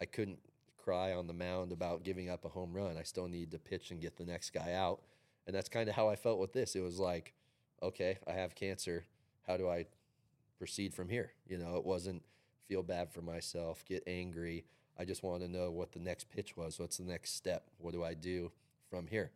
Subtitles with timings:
[0.00, 0.38] I couldn't
[0.76, 2.96] cry on the mound about giving up a home run.
[2.96, 5.00] I still need to pitch and get the next guy out.
[5.46, 6.76] And that's kind of how I felt with this.
[6.76, 7.34] It was like,
[7.82, 9.04] okay, I have cancer.
[9.46, 9.86] How do I
[10.58, 11.32] proceed from here?
[11.46, 12.22] You know, it wasn't
[12.68, 14.64] feel bad for myself, get angry.
[14.98, 16.78] I just wanted to know what the next pitch was.
[16.78, 17.70] What's the next step?
[17.78, 18.50] What do I do
[18.90, 19.30] from here?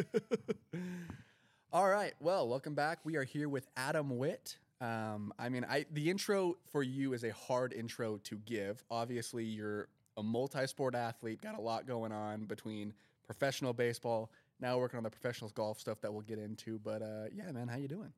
[1.72, 2.14] All right.
[2.20, 2.98] Well, welcome back.
[3.04, 4.56] We are here with Adam Whitt.
[4.80, 8.82] Um, I mean, I the intro for you is a hard intro to give.
[8.90, 12.92] Obviously, you're a multi-sport athlete, got a lot going on between
[13.24, 16.78] professional baseball, now working on the professional golf stuff that we'll get into.
[16.78, 18.12] But uh, yeah, man, how you doing?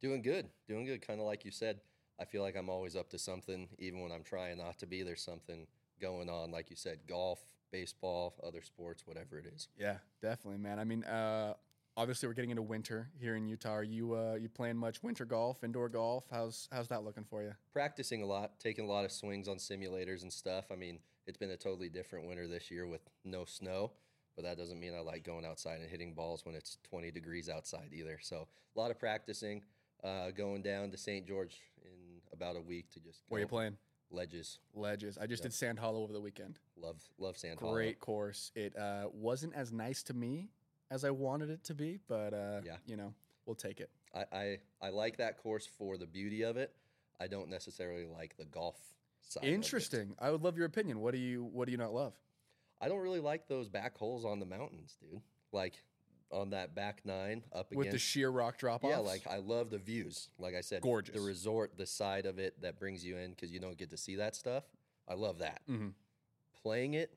[0.00, 0.48] Doing good.
[0.68, 1.06] Doing good.
[1.06, 1.80] Kind of like you said.
[2.20, 5.02] I feel like I'm always up to something, even when I'm trying not to be.
[5.02, 5.66] There's something
[6.00, 9.68] going on, like you said, golf, baseball, other sports, whatever it is.
[9.78, 10.78] Yeah, definitely, man.
[10.78, 11.54] I mean, uh,
[11.96, 13.74] obviously we're getting into winter here in Utah.
[13.74, 16.24] Are you uh, you playing much winter golf, indoor golf?
[16.30, 17.52] How's how's that looking for you?
[17.72, 20.66] Practicing a lot, taking a lot of swings on simulators and stuff.
[20.72, 23.92] I mean, it's been a totally different winter this year with no snow,
[24.36, 27.48] but that doesn't mean I like going outside and hitting balls when it's 20 degrees
[27.48, 28.18] outside either.
[28.22, 29.62] So a lot of practicing.
[30.02, 31.26] Uh, going down to St.
[31.26, 33.76] George in about a week to just Where you playing?
[34.10, 34.58] Ledges.
[34.74, 35.18] Ledges.
[35.18, 35.50] I just Yep.
[35.52, 36.58] did Sand Hollow over the weekend.
[36.76, 37.72] Love love Sand Hollow.
[37.74, 38.50] Great course.
[38.54, 40.50] It uh, wasn't as nice to me
[40.90, 42.76] as I wanted it to be, but uh, Yeah.
[42.86, 43.14] you know,
[43.46, 43.90] we'll take it.
[44.14, 46.74] I, I I like that course for the beauty of it.
[47.20, 48.76] I don't necessarily like the golf
[49.22, 49.44] side.
[49.44, 50.16] Interesting.
[50.18, 51.00] I would love your opinion.
[51.00, 52.14] What do you What do you not love?
[52.80, 55.20] I don't really like those back holes on the mountains, dude.
[55.52, 55.82] Like
[56.32, 58.90] on that back nine up With the sheer rock drop offs?
[58.92, 60.28] yeah, like I love the views.
[60.38, 61.14] Like I said, Gorgeous.
[61.14, 63.96] The resort, the side of it that brings you in because you don't get to
[63.96, 64.64] see that stuff.
[65.08, 65.60] I love that.
[65.68, 65.92] Mhm.
[66.62, 67.12] Playing it,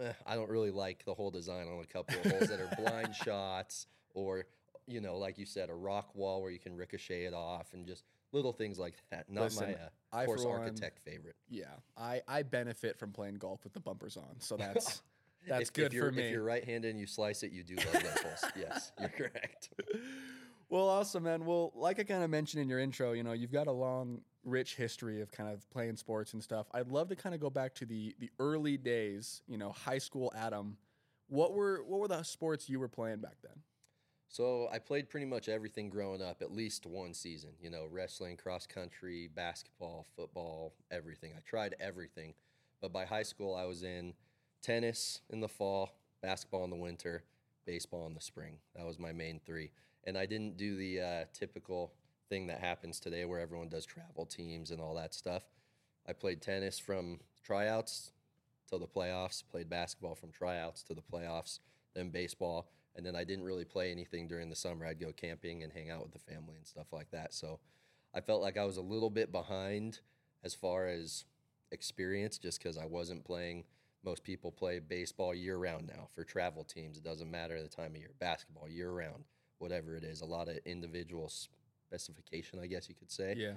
[0.00, 2.70] eh, I don't really like the whole design on a couple of holes that are
[2.78, 4.44] blind shots or
[4.86, 7.86] you know, like you said, a rock wall where you can ricochet it off and
[7.86, 9.30] just little things like that.
[9.30, 9.88] Not Listen, my uh,
[10.22, 11.36] I, course one- architect favorite.
[11.50, 15.02] Yeah, I I benefit from playing golf with the bumpers on, so that's
[15.48, 16.22] that's if, good if you're, for me.
[16.24, 18.44] If you're right-handed and you slice it, you do love holes.
[18.56, 19.70] Yes, you're correct.
[20.70, 21.46] Well, awesome, man.
[21.46, 24.20] Well, like I kind of mentioned in your intro, you know, you've got a long,
[24.44, 26.66] rich history of kind of playing sports and stuff.
[26.72, 29.98] I'd love to kind of go back to the the early days, you know, high
[29.98, 30.76] school Adam.
[31.28, 33.62] What were what were the sports you were playing back then?
[34.30, 37.50] So I played pretty much everything growing up, at least one season.
[37.60, 41.32] You know, wrestling, cross country, basketball, football, everything.
[41.34, 42.34] I tried everything,
[42.82, 44.12] but by high school I was in
[44.62, 45.90] tennis in the fall,
[46.22, 47.24] basketball in the winter,
[47.66, 48.58] baseball in the spring.
[48.74, 49.70] That was my main three,
[50.04, 51.92] and I didn't do the uh, typical
[52.28, 55.44] thing that happens today where everyone does travel teams and all that stuff.
[56.06, 58.12] I played tennis from tryouts
[58.68, 61.60] till the playoffs, played basketball from tryouts to the playoffs,
[61.94, 64.84] then baseball, and then I didn't really play anything during the summer.
[64.86, 67.32] I'd go camping and hang out with the family and stuff like that.
[67.32, 67.60] So
[68.14, 70.00] I felt like I was a little bit behind
[70.44, 71.24] as far as
[71.70, 73.64] experience just because I wasn't playing.
[74.04, 76.96] Most people play baseball year round now for travel teams.
[76.96, 78.10] It doesn't matter the time of year.
[78.18, 79.24] Basketball year round,
[79.58, 80.20] whatever it is.
[80.20, 83.34] A lot of individual specification, I guess you could say.
[83.36, 83.54] Yeah,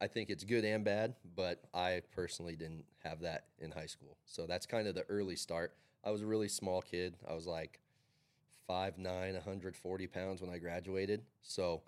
[0.00, 4.16] I think it's good and bad, but I personally didn't have that in high school.
[4.24, 5.74] So that's kind of the early start.
[6.04, 7.16] I was a really small kid.
[7.28, 7.80] I was like
[8.68, 11.22] 5'9, 140 pounds when I graduated.
[11.42, 11.82] So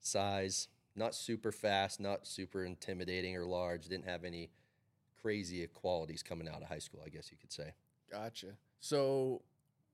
[0.00, 4.50] size, not super fast, not super intimidating or large, didn't have any
[5.24, 7.72] crazy qualities coming out of high school, I guess you could say.
[8.10, 8.48] gotcha.
[8.80, 9.40] So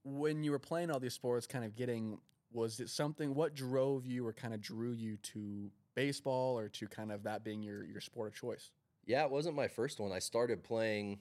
[0.03, 2.19] when you were playing all these sports, kind of getting
[2.53, 3.33] was it something?
[3.35, 7.45] What drove you or kind of drew you to baseball or to kind of that
[7.45, 8.73] being your your sport of choice?
[9.07, 10.11] Yeah, it wasn't my first one.
[10.11, 11.21] I started playing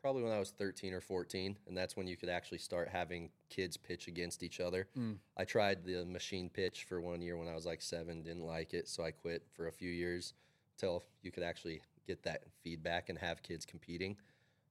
[0.00, 3.30] probably when I was 13 or 14, and that's when you could actually start having
[3.50, 4.88] kids pitch against each other.
[4.98, 5.18] Mm.
[5.36, 8.74] I tried the machine pitch for one year when I was like seven, didn't like
[8.74, 10.34] it, so I quit for a few years
[10.74, 14.16] until you could actually get that feedback and have kids competing.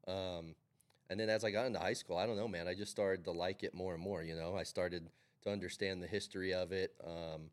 [0.07, 0.55] Um,
[1.09, 3.25] and then as I got into high school, I don't know, man, I just started
[3.25, 4.23] to like it more and more.
[4.23, 5.09] You know, I started
[5.43, 6.93] to understand the history of it.
[7.05, 7.49] Um,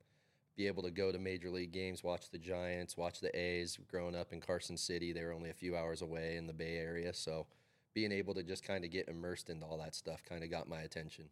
[0.57, 3.79] be able to go to major league games, watch the Giants, watch the A's.
[3.89, 6.79] Growing up in Carson City, they were only a few hours away in the Bay
[6.79, 7.47] Area, so
[7.95, 10.69] being able to just kind of get immersed into all that stuff kind of got
[10.69, 11.25] my attention.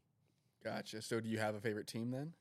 [0.64, 1.00] Gotcha.
[1.00, 2.32] So do you have a favorite team then?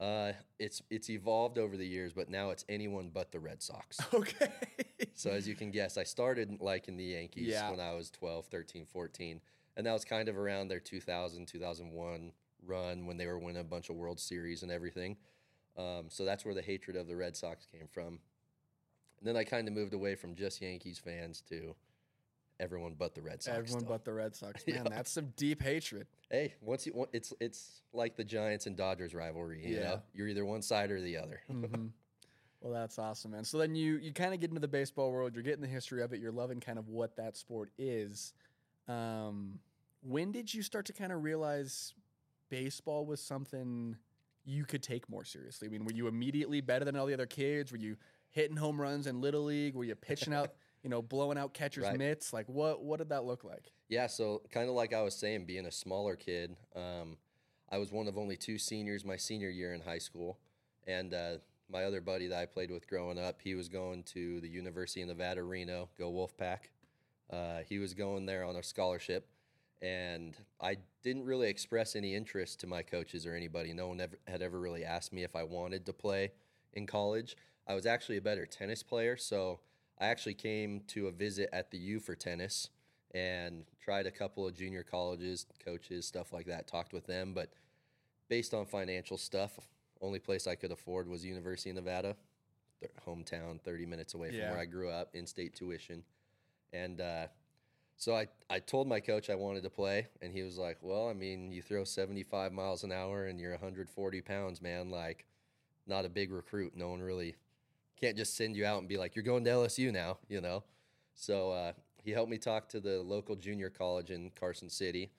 [0.00, 3.98] Uh, it's it's evolved over the years, but now it's anyone but the Red Sox.
[4.14, 4.48] Okay.
[5.14, 7.70] so as you can guess, I started liking the Yankees Yeah.
[7.70, 9.40] when I was 12, 13, 14,
[9.76, 12.32] and that was kind of around their 2000, 2001
[12.66, 15.16] run when they were winning a bunch of World Series and everything.
[15.76, 18.18] Um, so that's where the hatred of the Red Sox came from.
[19.18, 21.74] And then I kind of moved away from just Yankees fans to
[22.60, 23.56] everyone but the Red Sox.
[23.56, 24.64] Everyone but the Red Sox.
[24.66, 24.82] Man, Yeah.
[24.88, 26.06] that's some deep hatred.
[26.30, 29.66] hey, once you it's it's like the Giants and Dodgers rivalry.
[29.66, 29.82] You Yeah.
[29.82, 31.40] know, you're either one side or the other.
[31.50, 31.90] Mhm.
[32.60, 33.44] Well, that's awesome, man.
[33.44, 35.34] So then you you kind of get into the baseball world.
[35.34, 36.20] You're getting the history of it.
[36.20, 38.32] You're loving kind of what that sport is.
[38.88, 39.58] Um,
[40.02, 41.92] when did you start to kind of realize
[42.48, 43.96] baseball was something
[44.46, 45.68] you could take more seriously?
[45.68, 47.70] I mean, were you immediately better than all the other kids?
[47.70, 47.96] Were you
[48.30, 49.74] hitting home runs in little league?
[49.74, 50.52] Were you pitching out,
[50.84, 51.98] you know, blowing out catchers' Right.
[51.98, 52.32] mitts?
[52.32, 53.72] Like what what did that look like?
[53.88, 57.16] Yeah, so kind of like I was saying, being a smaller kid, um,
[57.70, 60.38] I was one of only two seniors my senior year in high school,
[60.86, 61.36] and uh,
[61.70, 65.00] my other buddy that I played with growing up, he was going to the University
[65.02, 66.68] of Nevada, Reno, go Wolfpack.
[67.30, 69.26] Uh, he was going there on a scholarship,
[69.80, 73.72] and I didn't really express any interest to my coaches or anybody.
[73.72, 76.32] No one ever, had ever really asked me if I wanted to play
[76.74, 77.36] in college.
[77.66, 79.60] I was actually a better tennis player, so
[79.98, 82.70] I actually came to a visit at the U for tennis
[83.12, 87.32] and tried a couple of junior colleges, coaches, stuff like that, talked with them.
[87.32, 87.50] But
[88.28, 89.52] based on financial stuff,
[90.00, 92.16] only place I could afford was University of Nevada,
[92.80, 94.50] th- hometown, 30 minutes away from Yeah.
[94.50, 96.02] where I grew up, in state tuition.
[96.72, 97.28] And uh,
[97.96, 101.08] so I, I told my coach I wanted to play, and he was like, Well,
[101.08, 104.90] I mean, you throw 75 miles an hour and you're 140 pounds, man.
[104.90, 105.24] Like,
[105.86, 106.72] not a big recruit.
[106.74, 107.36] No one really
[108.00, 110.64] can't just send you out and be like, You're going to LSU now, you know?
[111.14, 115.10] So uh, he helped me talk to the local junior college in Carson City,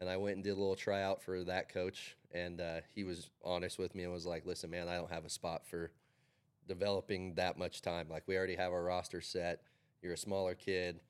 [0.00, 2.16] and I went and did a little tryout for that coach.
[2.34, 5.24] And uh, he was honest with me and was like, "Listen, man, I don't have
[5.26, 5.92] a spot for
[6.66, 8.08] developing that much time.
[8.08, 9.62] Like we already have our roster set.
[10.00, 11.00] You're a smaller kid.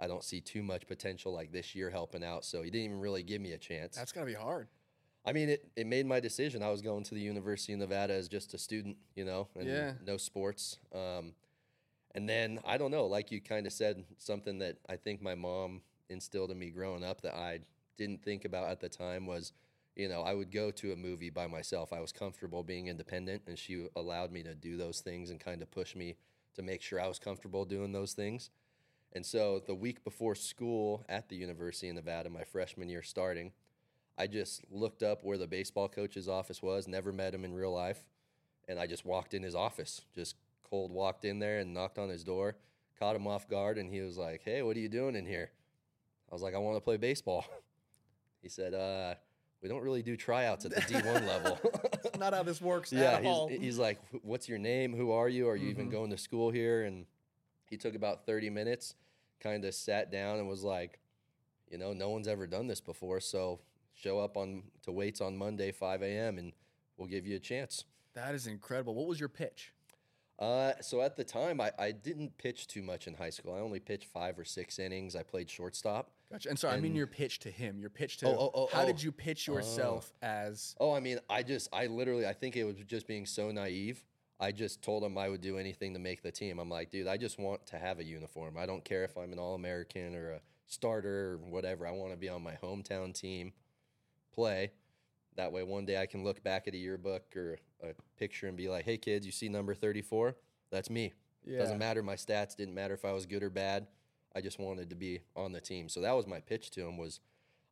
[0.00, 2.44] I don't see too much potential like this year helping out.
[2.44, 3.96] So he didn't even really give me a chance.
[3.96, 4.68] That's gotta be hard.
[5.24, 6.62] I mean, it, it made my decision.
[6.62, 9.68] I was going to the University of Nevada as just a student, you know, and
[9.68, 9.92] Yeah.
[10.04, 10.78] no sports.
[10.92, 11.34] Um,
[12.14, 15.34] and then I don't know, like you kind of said, something that I think my
[15.34, 17.60] mom instilled in me growing up that I
[17.96, 19.52] didn't think about at the time was,
[19.96, 21.92] you know, I would go to a movie by myself.
[21.92, 25.62] I was comfortable being independent, and she allowed me to do those things and kind
[25.62, 26.16] of push me
[26.54, 28.50] to make sure I was comfortable doing those things.
[29.12, 33.52] And so the week before school at the University of Nevada, my freshman year starting,
[34.18, 37.72] I just looked up where the baseball coach's office was, never met him in real
[37.72, 38.04] life,
[38.68, 40.02] and I just walked in his office.
[40.14, 40.36] Just
[40.68, 42.56] cold walked in there and knocked on his door,
[42.98, 45.50] caught him off guard, and he was like, "Hey, what are you doing in here?"
[46.30, 47.44] I was like, "I want to play baseball."
[48.42, 49.14] He said, "Uh,
[49.62, 51.60] we don't really do tryouts at the D1 level."
[52.02, 53.46] That's not how this works yeah, at all.
[53.48, 54.96] he's, he's like, "What's your name?
[54.96, 55.48] Who are you?
[55.48, 55.92] Are you even Mhm.
[55.92, 57.06] going to school here?" And
[57.70, 58.96] he took about 30 minutes,
[59.38, 60.98] kind of sat down and was like,
[61.70, 63.60] "You know, no one's ever done this before, so
[64.02, 66.38] show up on to weights on Monday 5 a.m.
[66.38, 66.52] and
[66.96, 67.84] we'll give you a chance."
[68.14, 68.94] that is incredible.
[68.94, 69.72] What was your pitch?
[70.38, 73.54] Uh, so at the time, I, I didn't pitch too much in high school.
[73.54, 75.14] I only pitched five or six innings.
[75.14, 76.10] I played shortstop.
[76.30, 76.48] Gotcha.
[76.48, 77.78] And sorry, I mean your pitch to him.
[77.78, 78.86] Your pitch to Oh, oh, oh, how oh.
[78.86, 82.64] did you pitch yourself as Oh, I mean, I just, I literally, I think it
[82.64, 84.02] was just being so naive.
[84.40, 86.58] I just told him I would do anything to make the team.
[86.58, 88.56] I'm like, dude, I just want to have a uniform.
[88.58, 91.86] I don't care if I'm an All American or a starter or whatever.
[91.86, 93.52] I want to be on my hometown team,
[94.32, 94.72] play.
[95.36, 98.56] That way, one day I can look back at a yearbook or a picture and
[98.56, 100.36] be like, hey, kids, you see number 34?
[100.70, 101.12] That's me.
[101.44, 101.58] yeah.
[101.58, 102.54] Doesn't matter my stats.
[102.56, 103.86] Didn't matter if I was good or bad.
[104.34, 105.88] I just wanted to be on the team.
[105.88, 106.96] So that was my pitch to him.
[106.98, 107.20] Was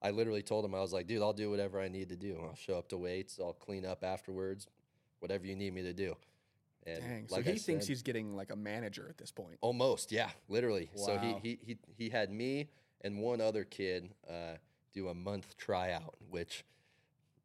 [0.03, 2.39] I literally told him I was like, dude, I'll do whatever I need to do.
[2.43, 3.39] I'll show up to weights.
[3.43, 4.67] I'll clean up afterwards.
[5.21, 6.17] Whatever you need me to do.
[6.87, 7.27] And Dang.
[7.31, 9.59] like so I he thinks said- he's getting like a manager at this point.
[9.61, 10.89] almost, yeah, literally.
[10.97, 12.71] So he, he he he had me
[13.03, 14.57] and one other kid uh,
[14.93, 16.65] do a month tryout, which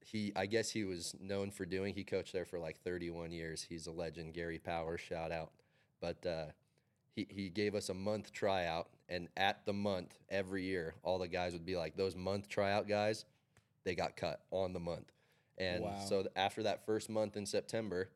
[0.01, 1.93] he I guess he was known for doing.
[1.93, 3.65] He coached there for like 31 years.
[3.67, 5.51] He's a legend, Gary Power, shout out.
[6.01, 6.45] But uh,
[7.15, 11.27] he he gave us a month tryout, and at the month every year, all the
[11.27, 13.25] guys would be like those month tryout guys.
[13.83, 15.11] They got cut on the month,
[15.57, 16.05] and Wow.
[16.07, 18.09] so after that first month in September,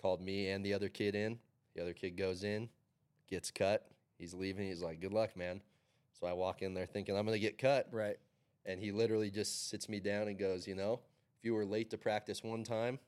[0.00, 1.38] called me and the other kid in.
[1.74, 2.68] The other kid goes in,
[3.28, 3.86] gets cut.
[4.18, 4.66] He's leaving.
[4.68, 5.60] He's like, "Good luck, man."
[6.18, 8.18] So I walk in there thinking I'm gonna get cut, Right.
[8.66, 11.00] And he literally just sits me down and goes, "You know,
[11.38, 12.98] if you were late to practice one time,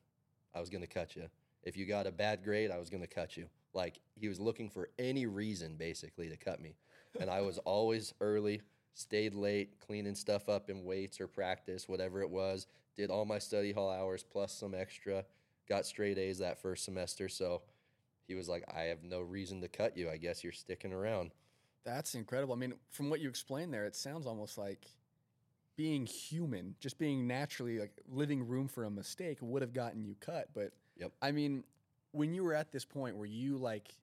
[0.54, 1.28] I was gonna cut you.
[1.62, 4.68] If you got a bad grade, I was gonna cut you." Like he was looking
[4.68, 6.76] for any reason basically to cut me,
[7.18, 8.62] and I was always early,
[8.94, 12.66] stayed late, cleaning stuff up in weights or practice, whatever it was.
[12.94, 15.24] Did all my study hall hours plus some extra.
[15.66, 17.62] Got straight A's that first semester, so
[18.26, 20.10] he was like, "I have no reason to cut you.
[20.10, 21.32] I guess you're sticking around."
[21.84, 22.54] That's incredible.
[22.54, 24.86] I mean, from what you explained there, it sounds almost like
[25.76, 30.16] being human, just being naturally like living room for a mistake would have gotten you
[30.20, 30.48] cut.
[30.54, 31.12] But Yep.
[31.22, 31.64] I mean,
[32.12, 33.94] when you were at this point, where you like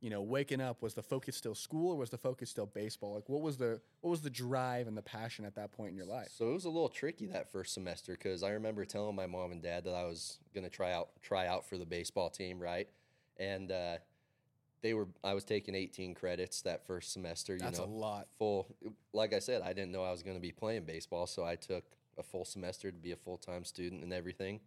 [0.00, 3.14] you know, waking up, was the focus still school or was the focus still baseball?
[3.14, 5.96] Like, what was the what was the drive and the passion at that point in
[5.96, 6.28] your life?
[6.30, 9.52] So it was a little tricky that first semester because I remember telling my mom
[9.52, 12.88] and dad that I was gonna try out try out for the baseball team, right?
[13.38, 13.96] And uh,
[14.86, 17.54] they were I was taking 18 credits that first semester.
[17.54, 18.28] You That's know, a lot.
[18.38, 18.68] full.
[19.12, 21.82] Like I said, I didn't know I was gonna be playing baseball, so I took
[22.16, 24.60] a full semester to be a full time student and everything.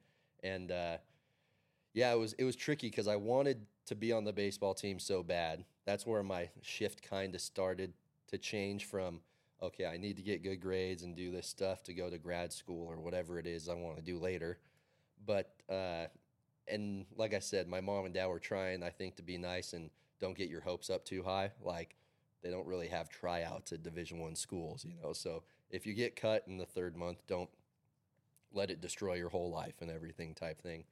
[0.44, 0.98] And uh,
[1.94, 5.00] yeah, it was it was tricky because I wanted to be on the baseball team
[5.00, 5.64] so bad.
[5.86, 7.94] That's where my shift kind of started
[8.28, 9.22] to change from
[9.62, 12.52] okay, I need to get good grades and do this stuff to go to grad
[12.52, 14.58] school or whatever it is I want to do later.
[15.26, 16.08] But uh,
[16.70, 19.74] and like I said, my mom and dad were trying, I think, to be nice
[19.74, 21.52] and don't get your hopes up too high.
[21.62, 21.96] Like
[22.42, 25.14] they don't really have tryouts at Division One schools, you know.
[25.14, 27.50] So if you get cut in the third month, don't
[28.52, 30.86] let it destroy your whole life and everything type thing.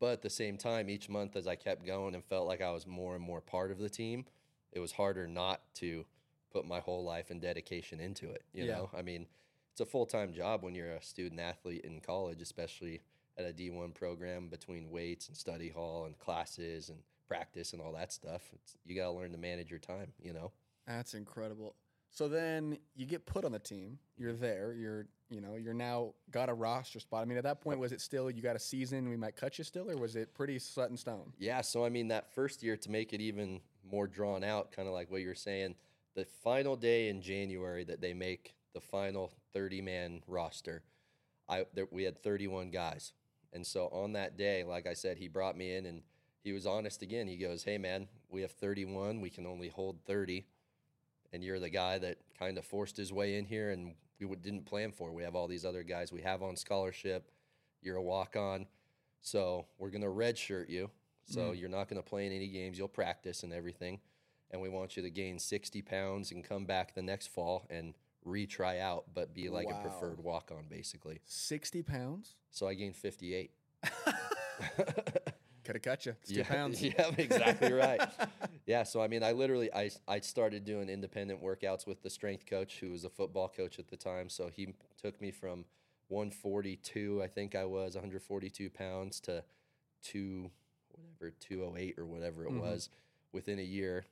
[0.00, 2.72] But at the same time, each month as I kept going and felt like I
[2.72, 4.26] was more and more part of the team,
[4.72, 6.04] it was harder not to
[6.50, 8.42] put my whole life and dedication into it.
[8.52, 8.74] You Yeah.
[8.74, 9.26] know, I mean,
[9.70, 13.02] it's a full time job when you're a student athlete in college, especially
[13.36, 17.92] at a D1 program between weights and study hall and classes and practice and all
[17.92, 18.42] that stuff.
[18.52, 20.52] It's, you got to learn to manage your time, you know?
[20.86, 21.74] That's incredible.
[22.10, 23.98] So then you get put on the team.
[24.16, 24.72] You're there.
[24.72, 27.22] You're you know you're now got a roster spot.
[27.22, 29.08] I mean, at that point, was it still you got a season?
[29.08, 31.32] We might cut you still, or was it pretty set in stone?
[31.38, 34.86] Yeah, so I mean that first year to make it even more drawn out, kind
[34.86, 35.74] of like what you were saying,
[36.14, 40.84] the final day in January that they make the final 30 man roster,
[41.48, 43.12] I there, we had 31 guys.
[43.52, 46.02] And so on that day, like I said, he brought me in and
[46.44, 47.26] he was honest again.
[47.26, 50.46] He goes, "Hey man, we have 31, we can only hold 30."
[51.32, 54.66] And you're the guy that kind of forced his way in here and we didn't
[54.66, 55.10] plan for.
[55.12, 57.30] We have all these other guys we have on scholarship.
[57.82, 58.66] You're a walk on.
[59.20, 60.90] So we're going to redshirt you.
[61.26, 61.58] So mm.
[61.58, 62.78] you're not going to play in any games.
[62.78, 64.00] You'll practice and everything.
[64.50, 67.94] And we want you to gain 60 pounds and come back the next fall and
[68.26, 69.78] retry out, but be like Wow.
[69.78, 71.20] a preferred walk on, basically.
[71.24, 72.36] Sixty pounds.
[72.50, 73.50] So I gained 58.
[75.64, 76.14] Could have cut you.
[76.22, 76.82] It's two yeah, pounds.
[76.82, 78.02] Yeah, exactly right.
[78.66, 82.46] yeah, so I mean, I literally I I started doing independent workouts with the strength
[82.46, 84.28] coach who was a football coach at the time.
[84.28, 85.64] So he took me from
[86.08, 89.42] 142, I think I was 142 pounds to
[90.02, 90.50] two
[90.92, 92.60] whatever 208 or whatever it Mhm.
[92.60, 92.90] was
[93.32, 94.04] within a year.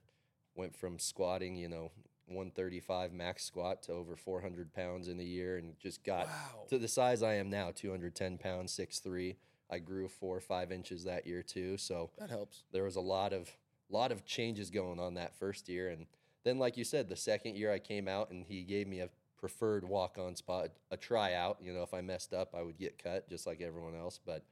[0.55, 1.93] Went from squatting, you know,
[2.27, 6.65] 135 max squat to over 400 pounds in a year, and just got Wow.
[6.69, 9.37] to the size I am now, 210 pounds, 6'3".
[9.73, 11.79] I grew four or five inches that year too.
[11.79, 12.63] So That helps.
[12.73, 13.51] there was a lot of
[13.89, 16.07] lot of changes going on that first year, and
[16.45, 19.09] then like you said, the second year I came out and he gave me a
[19.39, 21.59] preferred walk on spot, a tryout.
[21.61, 24.21] You know, if I messed up, I would get cut just like everyone else.
[24.25, 24.45] But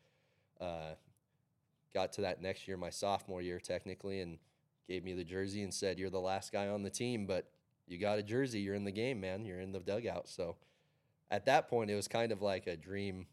[0.60, 0.94] uh,
[1.94, 4.38] got to that next year, my sophomore year technically, and
[4.88, 7.50] gave me the jersey and said, "You're the last guy on the team, but
[7.86, 8.60] you got a jersey.
[8.60, 9.44] You're in the game, man.
[9.44, 10.56] You're in the dugout." So
[11.30, 13.26] at that point, it was kind of like a dream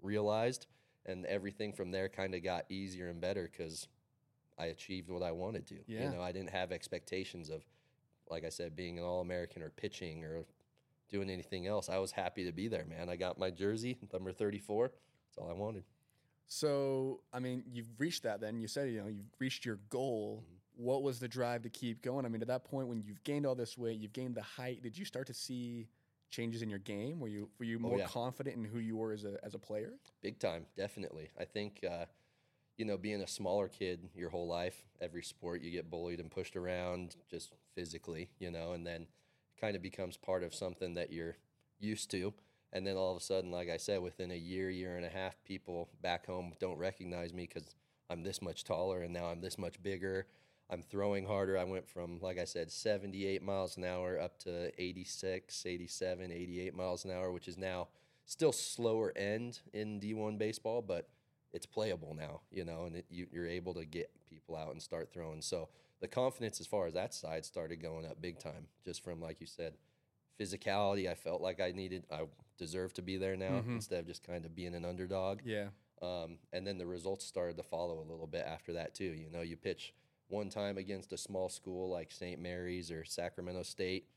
[0.00, 0.66] realized,
[1.06, 3.88] and everything from there kind of got easier and better because
[4.58, 5.76] I achieved what I wanted to.
[5.86, 6.04] Yeah.
[6.04, 7.62] You know, I didn't have expectations of,
[8.30, 10.44] like I said, being an All American or pitching or
[11.10, 11.88] doing anything else.
[11.88, 13.08] I was happy to be there, man.
[13.08, 14.88] I got my jersey, number 34.
[14.88, 15.84] That's all I wanted.
[16.46, 18.40] So I mean, you've reached that.
[18.40, 20.42] Then you said you know you've reached your goal.
[20.44, 20.84] Mm-hmm.
[20.84, 22.24] What was the drive to keep going?
[22.24, 24.82] I mean, at that point, when you've gained all this weight, you've gained the height.
[24.82, 25.88] Did you start to see
[26.32, 27.20] changes in your game?
[27.20, 28.06] Were you were you Oh, more yeah.
[28.06, 29.92] confident in who you were as a as a player?
[30.20, 31.30] Big time, definitely.
[31.38, 32.06] I think, uh,
[32.76, 36.30] you know, being a smaller kid your whole life, every sport you get bullied and
[36.30, 39.06] pushed around just physically, you know, and then
[39.60, 41.36] kind of becomes part of something that you're
[41.78, 42.34] used to.
[42.72, 45.10] And then all of a sudden, like I said, within a year, year and a
[45.10, 47.74] half, people back home don't recognize me because
[48.08, 50.26] I'm this much taller and now I'm this much bigger.
[50.72, 51.58] I'm throwing harder.
[51.58, 56.74] I went from, like I said, 78 miles an hour up to 86, 87, 88
[56.74, 57.88] miles an hour, which is now
[58.24, 61.08] still slower end in D1 baseball, but
[61.52, 64.80] it's playable now, you know, and it, you, you're able to get people out and
[64.80, 65.42] start throwing.
[65.42, 65.68] So
[66.00, 69.42] the confidence as far as that side started going up big time, just from, like
[69.42, 69.74] you said,
[70.40, 71.10] physicality.
[71.10, 72.22] I felt like I needed, I
[72.56, 73.74] deserved to be there now Mhm.
[73.74, 75.40] instead of just kind of being an underdog.
[75.44, 75.68] Yeah.
[76.00, 79.04] Um, and then the results started to follow a little bit after that too.
[79.12, 79.92] You know, you pitch
[80.32, 82.40] one time against a small school like St.
[82.40, 84.08] Mary's or Sacramento State,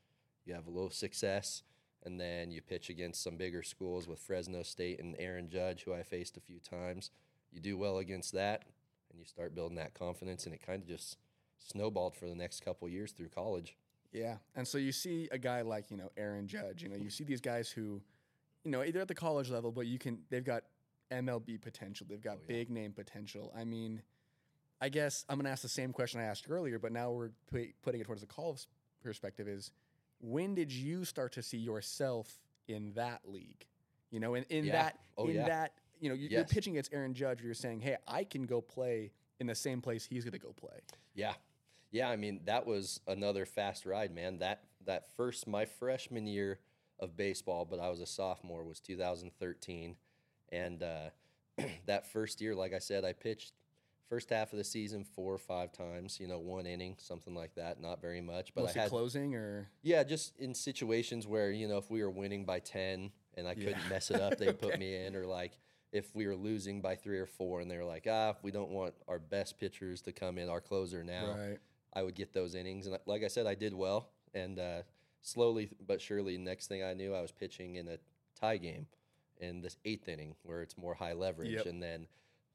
[0.46, 1.62] you have a little success,
[2.04, 5.94] and then you pitch against some bigger schools with Fresno State and Aaron Judge, who
[5.94, 7.12] I faced a few times.
[7.52, 8.64] You do well against that,
[9.12, 11.18] and you start building that confidence, and it kind of just
[11.60, 13.76] snowballed for the next couple years through college.
[14.14, 14.38] Yeah.
[14.56, 17.26] And so you see a guy like, you know, Aaron Judge, you know, you see
[17.26, 18.02] these guys who,
[18.64, 20.64] you know, either at the college level, but you can, they've got
[21.12, 22.56] MLB potential, they've got Oh, yeah.
[22.56, 23.52] big name potential.
[23.58, 24.02] I mean,
[24.82, 27.30] I guess I'm going to ask the same question I asked earlier, but now we're
[27.52, 28.68] pu- putting it towards the college
[29.02, 29.72] perspective is
[30.20, 32.32] when did you start to see yourself
[32.68, 33.66] in that league?
[34.12, 34.72] You know, in, in Yeah.
[34.74, 35.48] that, Oh, in yeah.
[35.48, 38.60] that, you know, you- you're pitching against Aaron Judge, you're saying, hey, I can go
[38.62, 40.80] play in the same place he's going to go play.
[41.14, 41.34] Yeah.
[41.92, 44.40] Yeah, I mean, that was another fast ride, man.
[44.40, 46.60] That that first my freshman year
[47.00, 49.96] of baseball, but I was a sophomore was 2013
[50.52, 51.10] and uh,
[51.86, 53.54] that first year like I said, I pitched
[54.10, 57.56] first half of the season four or five times, you know, one inning, something like
[57.56, 61.52] that, not very much, but Mostly I had closing or Yeah, just in situations where,
[61.52, 64.60] you know, if we were winning by 10 and I couldn't mess it up, they'd
[64.62, 65.16] put me in.
[65.16, 65.58] Or like
[65.92, 68.70] if we were losing by three or four and they were like, ah, we don't
[68.70, 71.58] want our best pitchers to come in, our closer now, right.
[71.94, 72.88] I would get those innings.
[72.88, 74.10] And like I said, I did well.
[74.34, 74.82] And uh,
[75.22, 77.98] slowly but surely, next thing I knew, I was pitching in a
[78.40, 78.88] tie game
[79.40, 81.52] in this eighth inning where it's more high leverage.
[81.52, 81.66] Yep.
[81.66, 82.08] And then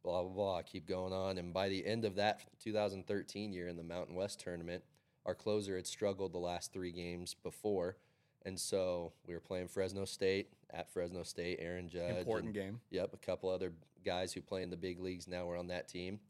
[0.03, 1.39] blah, blah, blah, keep going on.
[1.39, 4.83] And by the end of that 2013 year in the Mountain West tournament,
[5.27, 7.97] our closer had struggled the last three games before.
[8.45, 12.19] And so we were playing Fresno State at Fresno State, Aaron Judge.
[12.19, 12.81] Important and- game.
[12.91, 13.73] Yep, a couple other
[14.05, 16.21] guys who play in the big leagues now were on that team.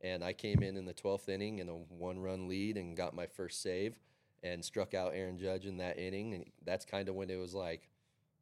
[0.00, 3.14] And I came in in the 12th inning in a one run lead and got
[3.14, 3.98] my first save
[4.42, 6.34] and struck out Aaron Judge in that inning.
[6.34, 7.88] And that's kind of when it was like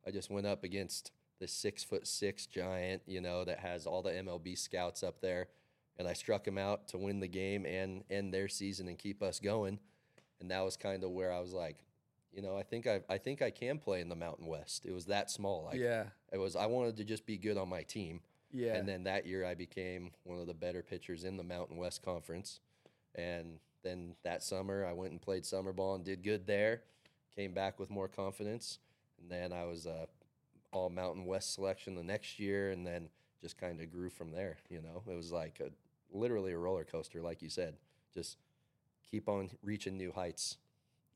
[0.06, 4.02] I just went up against this six foot six giant, you know, that has all
[4.02, 5.48] the MLB scouts up there.
[5.98, 9.22] And I struck him out to win the game and end their season and keep
[9.22, 9.78] us going.
[10.40, 11.78] And that was kind of where I was like,
[12.32, 14.84] you know, I think I, I think I can play in the Mountain West.
[14.84, 15.64] It was that small.
[15.64, 16.04] Like yeah.
[16.30, 18.20] it was I wanted to just be good on my team.
[18.52, 18.74] Yeah.
[18.74, 22.02] And then that year I became one of the better pitchers in the Mountain West
[22.02, 22.60] Conference.
[23.14, 26.82] And then that summer I went and played summer ball and did good there.
[27.34, 28.78] Came back with more confidence.
[29.20, 30.06] And then I was a
[30.76, 33.08] all Mountain West selection the next year and then
[33.40, 35.02] just kind of grew from there, you know.
[35.10, 35.70] It was like a
[36.16, 37.74] literally a roller coaster like you said.
[38.14, 38.36] Just
[39.10, 40.58] keep on reaching new heights.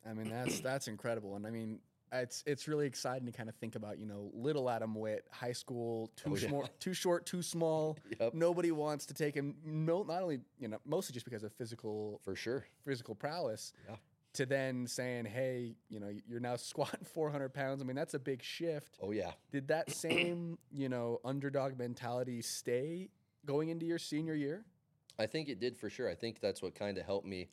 [0.09, 1.79] I mean, that's that's incredible, and I mean,
[2.13, 3.99] it's it's really exciting to kind of think about.
[3.99, 6.49] You know, little Adam Whitt, high school, too Oh, yeah.
[6.49, 7.99] small, too short, too small.
[8.21, 8.35] Yep.
[8.35, 9.55] Nobody wants to take him.
[9.65, 12.65] No, not only you know, mostly just because of physical For sure.
[12.85, 13.73] physical prowess.
[13.89, 13.97] Yeah.
[14.35, 17.83] To then saying, hey, you know, you're now squatting 400 pounds.
[17.83, 18.99] I mean, that's a big shift.
[19.03, 19.33] Oh yeah.
[19.51, 23.11] Did that same, you know, underdog mentality stay
[23.45, 24.65] going into your senior year?
[25.19, 26.09] I think it did for sure.
[26.09, 27.49] I think that's what kind of helped me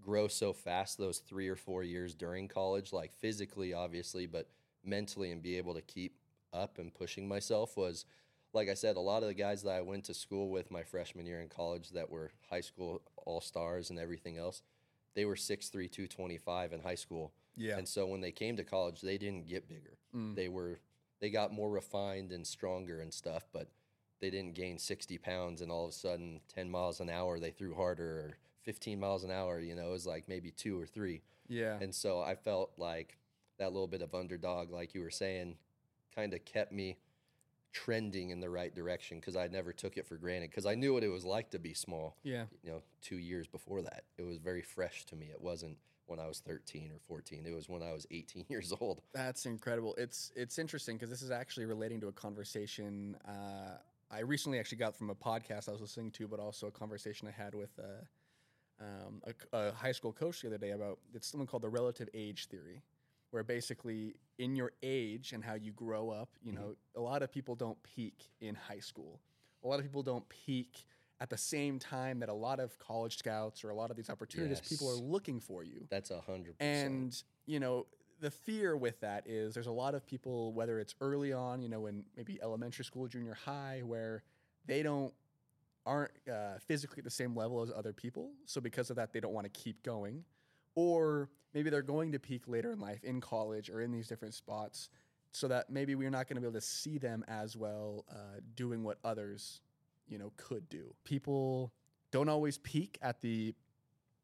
[0.00, 4.48] grow so fast those three or four years during college, like physically, obviously, but
[4.84, 6.16] mentally and be able to keep
[6.52, 8.04] up and pushing myself was,
[8.52, 10.82] like I said, a lot of the guys that I went to school with my
[10.82, 14.62] freshman year in college that were high school all stars and everything else,
[15.14, 17.32] they were 6'3, 225 in high school.
[17.56, 17.76] Yeah.
[17.78, 19.98] And so when they came to college, they didn't get bigger.
[20.14, 20.34] Mm.
[20.34, 20.80] They were
[21.20, 23.68] they got more refined and stronger and stuff, but
[24.20, 27.50] they didn't gain 60 pounds and all of a sudden 10 miles an hour they
[27.50, 30.86] threw harder or 15 miles an hour, you know, it was like maybe two or
[30.86, 31.22] three.
[31.48, 31.78] yeah.
[31.80, 33.18] And so I felt like
[33.58, 35.56] that little bit of underdog, like you were saying,
[36.14, 36.96] kind of kept me
[37.72, 40.94] trending in the right direction because I never took it for granted because I knew
[40.94, 42.44] what it was like to be small yeah.
[42.62, 44.04] you know, two years before that.
[44.18, 45.26] It was very fresh to me.
[45.26, 47.46] It wasn't when I was 13 or 14.
[47.46, 49.02] It was when I was 18 years old.
[49.14, 49.94] That's incredible.
[49.96, 53.78] It's it's interesting because this is actually relating to a conversation uh,
[54.10, 57.28] I recently actually got from a podcast I was listening to, but also a conversation
[57.28, 61.28] I had with a, um, a, a high school coach the other day about it's
[61.28, 62.82] something called the relative age theory,
[63.30, 67.30] where basically in your age and how you grow up, you know, a lot of
[67.30, 69.20] people don't peak in high school.
[69.64, 70.84] A lot of people don't peak
[71.20, 74.08] at the same time that a lot of college scouts or a lot of these
[74.08, 75.86] opportunities people are looking for you.
[75.90, 76.86] That's a hundred percent.
[76.86, 77.86] And you know,
[78.20, 81.68] the fear with that is there's a lot of people, whether it's early on, you
[81.68, 84.22] know, in maybe elementary school, junior high, where
[84.66, 85.12] they don't
[85.86, 88.30] aren't uh, physically at the same level as other people.
[88.46, 90.24] So because of that, they don't want to keep going,
[90.80, 94.34] or maybe they're going to peak later in life in college or in these different
[94.34, 94.88] spots,
[95.32, 98.40] so that maybe we're not going to be able to see them as well uh,
[98.54, 99.60] doing what others,
[100.08, 100.94] you know, could do.
[101.04, 101.72] People
[102.10, 103.54] don't always peak at the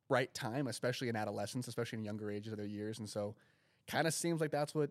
[0.08, 2.98] right time, especially in adolescence, especially in younger ages of their years.
[2.98, 3.34] And so
[3.86, 4.90] kind of seems like that's what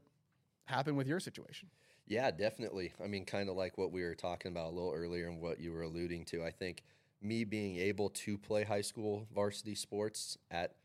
[0.65, 1.69] happened with your situation.
[2.07, 2.93] Yeah, definitely.
[3.03, 5.59] I mean, kind of like what we were talking about a little earlier and what
[5.59, 6.43] you were alluding to.
[6.43, 6.83] I think
[7.21, 10.75] me being able to play high school varsity sports at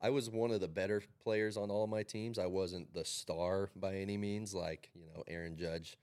[0.00, 2.38] I was one of the better players on all my teams.
[2.38, 5.98] I wasn't the star by any means like, you know, Aaron Judge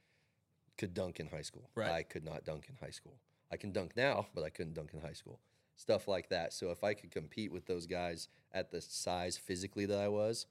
[0.77, 1.69] could dunk in high school.
[1.75, 1.89] Right.
[1.89, 3.15] I could not dunk in high school.
[3.51, 5.39] I can dunk now, but I couldn't dunk in high school.
[5.77, 6.51] Stuff like that.
[6.53, 10.45] So if I could compete with those guys at the size physically that I was,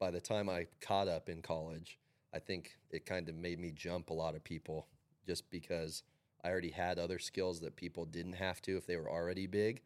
[0.00, 1.98] by the time I caught up in college,
[2.34, 4.86] I think it kind of made me jump a lot of people
[5.26, 6.02] just because
[6.42, 9.82] I already had other skills that people didn't have to if they were already big.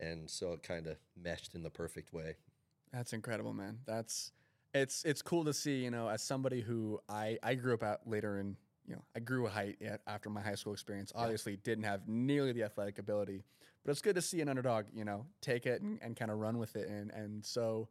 [0.00, 2.36] and so it kind of meshed in the perfect way.
[2.92, 3.78] That's incredible, man.
[3.86, 4.32] That's
[4.74, 5.82] it's it's cool to see.
[5.82, 9.20] You know, as somebody who I I grew up at later in you know I
[9.20, 11.12] grew a height yet after my high school experience.
[11.14, 13.44] Obviously, didn't have nearly the athletic ability,
[13.84, 14.86] but it's good to see an underdog.
[14.94, 16.88] You know, take it and, and kind of run with it.
[16.88, 17.88] And and so,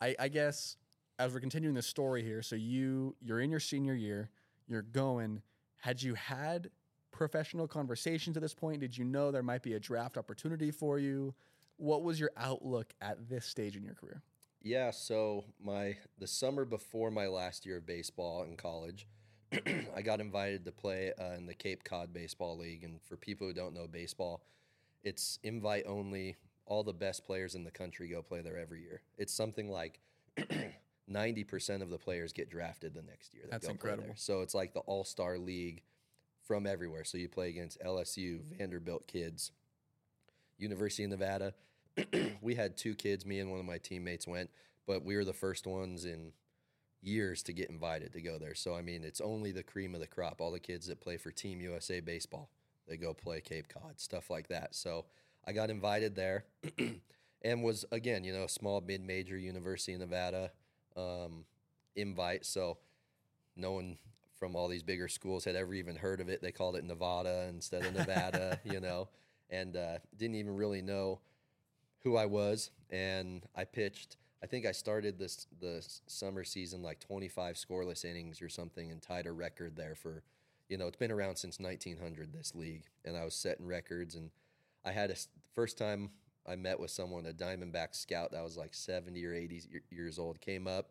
[0.00, 0.76] I I guess
[1.18, 4.30] as we're continuing the story here, so you you're in your senior year,
[4.66, 5.42] you're going.
[5.80, 6.70] Had you had
[7.12, 8.80] professional conversations at this point?
[8.80, 11.34] Did you know there might be a draft opportunity for you?
[11.76, 14.22] What was your outlook at this stage in your career?
[14.66, 19.06] Yeah, so my the summer before my last year of baseball in college,
[19.96, 22.82] I got invited to play uh, in the Cape Cod Baseball League.
[22.82, 24.42] And for people who don't know baseball,
[25.04, 26.34] it's invite only.
[26.66, 29.02] All the best players in the country go play there every year.
[29.16, 30.00] It's something like
[31.08, 33.44] 90% of the players get drafted the next year.
[33.44, 33.92] that That's go play there.
[33.92, 34.14] incredible.
[34.18, 35.82] So it's like the all star league
[36.42, 37.04] from everywhere.
[37.04, 39.52] So you play against LSU, Vanderbilt kids,
[40.58, 41.54] University of Nevada.
[42.40, 44.50] we had two kids, me and one of my teammates went,
[44.86, 46.32] but we were the first ones in
[47.02, 48.54] years to get invited to go there.
[48.54, 50.40] So I mean, it's only the cream of the crop.
[50.40, 52.50] All the kids that play for Team USA baseball,
[52.88, 54.74] they go play Cape Cod, stuff like that.
[54.74, 55.06] So
[55.46, 56.44] I got invited there
[57.42, 60.50] and was again, you know, a small mid-major University of Nevada
[60.96, 61.44] um,
[61.94, 62.44] invite.
[62.44, 62.78] So
[63.56, 63.98] no one
[64.38, 66.42] from all these bigger schools had ever even heard of it.
[66.42, 69.08] They called it Nevada instead of Nevada, you know,
[69.48, 71.20] and uh, didn't even really know
[72.06, 72.70] who I was.
[72.88, 74.16] And I pitched.
[74.42, 79.02] I think I started this the summer season like 25 scoreless innings or something, and
[79.02, 80.22] tied a record there for,
[80.68, 84.14] you know, it's been around since 1900 this league, and I was setting records.
[84.14, 84.30] And
[84.84, 85.16] I had a
[85.52, 86.10] first time
[86.46, 90.40] I met with someone, a Diamondback scout that was like 70 or 80 years old,
[90.40, 90.90] came up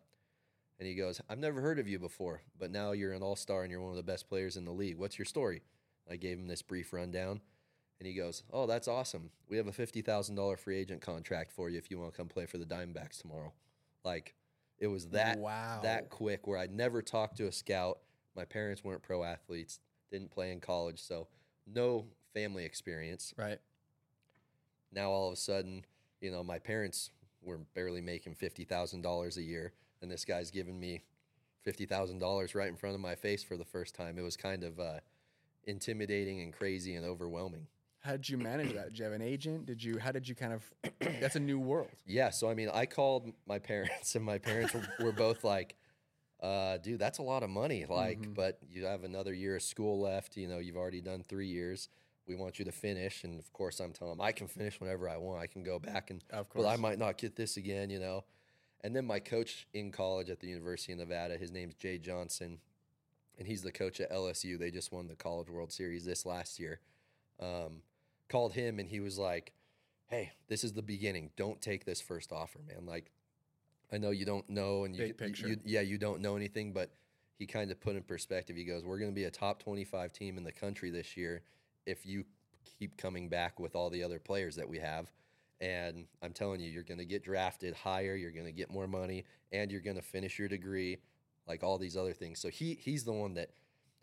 [0.78, 3.62] and he goes, I've never heard of you before, but now you're an all star
[3.62, 4.98] and you're one of the best players in the league.
[4.98, 5.62] What's your story?
[6.10, 7.40] I gave him this brief rundown.
[7.98, 9.30] And he goes, Oh, that's awesome.
[9.48, 12.46] We have a $50,000 free agent contract for you if you want to come play
[12.46, 13.52] for the Diamondbacks tomorrow.
[14.04, 14.34] Like,
[14.78, 15.80] it was that wow.
[15.82, 17.98] that quick where I'd never talked to a scout.
[18.34, 19.80] My parents weren't pro athletes,
[20.10, 21.28] didn't play in college, so
[21.66, 23.58] no family experience right.
[24.92, 25.84] now all of a sudden,
[26.20, 27.10] you know, my parents
[27.42, 31.00] were barely making fifty thousand dollars a year, and this guy's giving me
[31.62, 34.18] fifty thousand dollars right in front of my face for the first time.
[34.18, 35.00] It was kind of uh,
[35.64, 37.66] intimidating and crazy and overwhelming.
[38.06, 38.86] How did you manage that?
[38.90, 39.66] Did you have an agent?
[39.66, 39.98] Did you?
[39.98, 40.62] How did you kind of?
[41.20, 41.90] That's a new world.
[42.06, 45.74] Yeah, so I mean, I called my parents, and my parents were, were both like,
[46.40, 47.84] uh, "Dude, that's a lot of money.
[47.88, 48.34] Like, Mhm.
[48.34, 50.36] but you have another year of school left.
[50.36, 51.88] You know, you've already done three years.
[52.28, 55.08] We want you to finish." And of course, I'm telling them I can finish whenever
[55.08, 55.40] I want.
[55.40, 56.64] I can go back and Of course.
[56.64, 58.24] but I might not get this again, you know.
[58.82, 62.60] And then my coach in college at the University of Nevada, his name's Jay Johnson,
[63.36, 64.56] and he's the coach at LSU.
[64.58, 66.78] They just won the College World Series this last year.
[67.40, 67.82] Um,
[68.28, 69.52] called him and he was like,
[70.06, 71.30] "Hey, this is the beginning.
[71.36, 72.86] Don't take this first offer, man.
[72.86, 73.10] Like,
[73.92, 76.90] I know you don't know, and you, you- you- yeah, you don't know anything, but."
[77.38, 78.56] He kind of put in perspective.
[78.56, 81.42] He goes, "We're going to be a top twenty-five team in the country this year
[81.84, 82.24] if you
[82.78, 85.12] keep coming back with all the other players that we have."
[85.60, 88.86] And I'm telling you, you're going to get drafted higher, you're going to get more
[88.86, 90.96] money, and you're going to finish your degree,
[91.46, 92.38] like all these other things.
[92.40, 93.50] So he he's the one that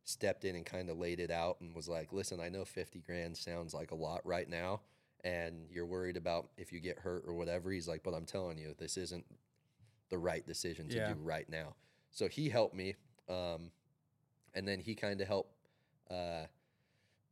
[0.06, 3.00] stepped in and kind of laid it out and was like, "Listen, I know 50
[3.00, 4.82] grand sounds like a lot right now,
[5.24, 8.58] and you're worried about if you get hurt or whatever." He's like, "But I'm telling
[8.58, 9.26] you, this isn't
[10.10, 11.14] the right decision to Yeah.
[11.14, 11.76] do right now."
[12.12, 12.96] So he helped me,
[13.30, 13.72] um,
[14.54, 15.56] and then he kind of helped.
[16.10, 16.46] Uh,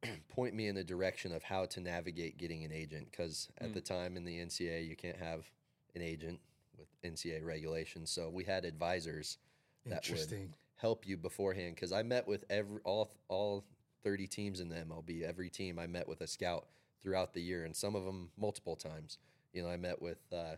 [0.29, 3.73] point me in the direction of how to navigate getting an agent because at Mm.
[3.73, 5.51] the time in the NCA, you can't have
[5.93, 6.39] an agent
[6.75, 8.09] with NCA regulations.
[8.09, 9.37] So we had advisors
[9.85, 10.55] that would Interesting.
[10.81, 13.63] Help you beforehand because I met with every all all
[14.03, 15.21] 30 teams in the MLB.
[15.23, 16.67] Every team I met with a scout
[17.03, 19.17] throughout the year, and some of them multiple times.
[19.53, 20.55] You know, I met with uh,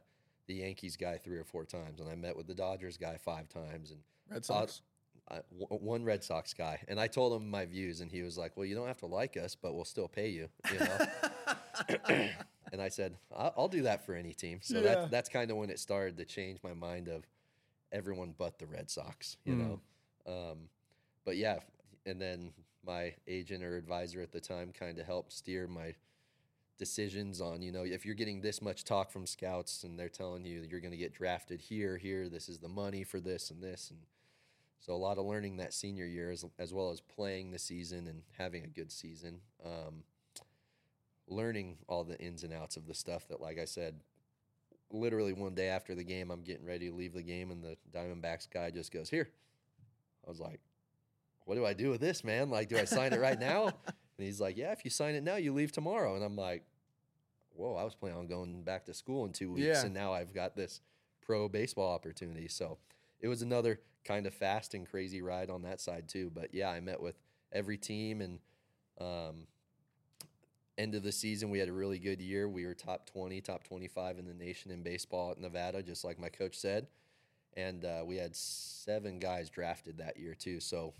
[0.48, 3.50] the Yankees guy three or four times, and I met with the Dodgers guy five
[3.50, 4.82] times, and Red Sox.
[5.30, 8.56] I, one Red Sox guy, and I told him my views, and he was like,
[8.58, 10.98] "Well, you don't have to like us, but we'll still pay you." You know.
[12.72, 14.82] and I said, I'll, "I'll do that for any team." So Yeah.
[14.84, 17.24] that's that's kind of when it started to change my mind of
[17.92, 19.38] everyone but the Red Sox.
[19.46, 19.58] You Mm.
[19.60, 19.80] know.
[20.28, 20.70] Um,
[21.26, 21.60] but yeah,
[22.06, 22.52] and then
[22.86, 25.96] my agent or advisor at the time kind of helped steer my
[26.78, 30.44] decisions on you know if you're getting this much talk from scouts and they're telling
[30.44, 33.62] you you're going to get drafted here here this is the money for this and
[33.62, 34.00] this and
[34.80, 38.08] so a lot of learning that senior year as, as well as playing the season
[38.08, 40.04] and having a good season um,
[41.28, 44.00] learning all the ins and outs of the stuff that like i said
[44.90, 47.78] literally one day after the game i'm getting ready to leave the game and the
[47.96, 49.30] diamondbacks guy just goes here
[50.26, 50.60] i was like
[51.46, 53.66] what do i do with this man like do i sign it right now
[54.18, 56.64] and he's like yeah if you sign it now you leave tomorrow and i'm like
[57.56, 59.86] whoa, I was planning on going back to school in two weeks, Yeah.
[59.86, 60.82] and now I've got this
[61.22, 62.48] pro baseball opportunity.
[62.48, 62.80] So
[63.20, 66.32] it was another kind of fast and crazy ride on that side too.
[66.34, 67.16] But yeah, I met with
[67.52, 68.40] every team, and
[69.00, 69.46] um,
[70.80, 72.50] end of the season, we had a really good year.
[72.50, 76.18] We were top twenty, top twenty-five in the nation in baseball at Nevada, just like
[76.20, 76.88] my coach said.
[77.56, 80.60] And uh, we had seven guys drafted that year too.
[80.60, 80.94] So,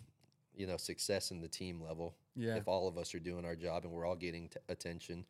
[0.56, 2.56] you know, success in the team level Yeah.
[2.56, 5.26] if all of us are doing our job and we're all getting t- attention,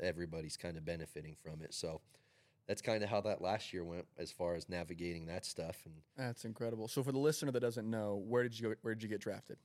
[0.00, 1.74] everybody's kind of benefiting from it.
[1.74, 2.00] So
[2.66, 5.78] that's kind of how that last year went as far as navigating that stuff.
[5.84, 6.88] And That's incredible.
[6.88, 9.20] So for the listener that doesn't know, where did you go, where did you get
[9.20, 9.58] drafted?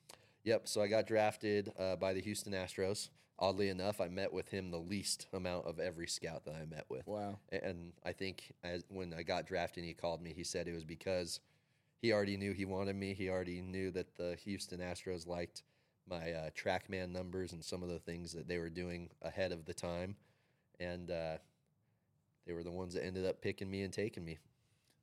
[0.43, 3.09] yep, so I got drafted uh, by the Houston Astros.
[3.37, 6.85] Oddly enough, I met with him the least amount of every scout that I met
[6.87, 7.05] with.
[7.05, 7.39] Wow.
[7.51, 10.33] And I think as when I got drafted, and he called me.
[10.33, 11.41] He said it was because
[12.01, 13.13] he already knew he wanted me.
[13.13, 15.63] He already knew that the Houston Astros liked
[16.09, 19.65] my uh, TrackMan numbers and some of the things that they were doing ahead of
[19.65, 20.15] the time,
[20.79, 21.37] and uh,
[22.45, 24.37] they were the ones that ended up picking me and taking me.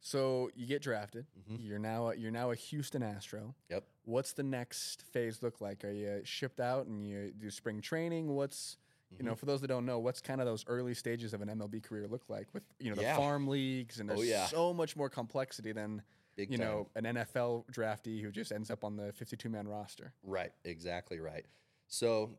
[0.04, 1.26] So you get drafted.
[1.48, 1.64] Mhm.
[1.64, 3.54] You're now a, you're now a Houston Astro.
[3.70, 3.84] Yep.
[4.04, 5.84] What's the next phase look like?
[5.84, 8.34] Are you shipped out and you do spring training?
[8.34, 8.76] What's
[9.10, 9.26] you Mm-hmm.
[9.26, 11.82] know, for those that don't know, what's kind of those early stages of an MLB
[11.82, 13.16] career look like with you know the Yeah.
[13.16, 14.46] farm leagues and Oh, there's yeah.
[14.46, 16.02] so much more complexity than
[16.34, 16.66] Big you time.
[16.66, 20.14] know an NFL draftee who just ends up on the 52 man roster.
[20.24, 21.44] Right, exactly right.
[21.88, 22.30] So,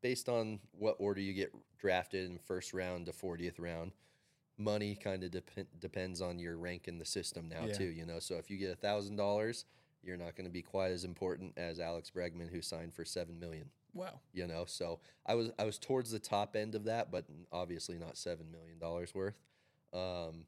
[0.00, 3.90] based on what order you get drafted in first round to 40th round,
[4.58, 7.72] money kind of dep- depends on your rank in the system now Yeah.
[7.74, 7.84] too.
[7.88, 9.64] You know, so if you get a thousand dollars,
[10.02, 13.38] you're not going to be quite as important as Alex Bregman, who signed for seven
[13.38, 13.70] million.
[13.92, 14.20] Wow.
[14.32, 17.98] You know, so I was I was towards the top end of that, but obviously
[17.98, 19.38] not seven million dollars worth.
[19.92, 20.44] Um,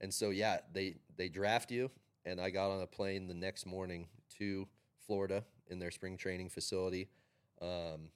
[0.00, 1.90] and so yeah, they they draft you,
[2.24, 4.66] and I got on a plane the next morning to
[5.06, 7.08] Florida in their spring training facility,
[7.60, 8.08] um,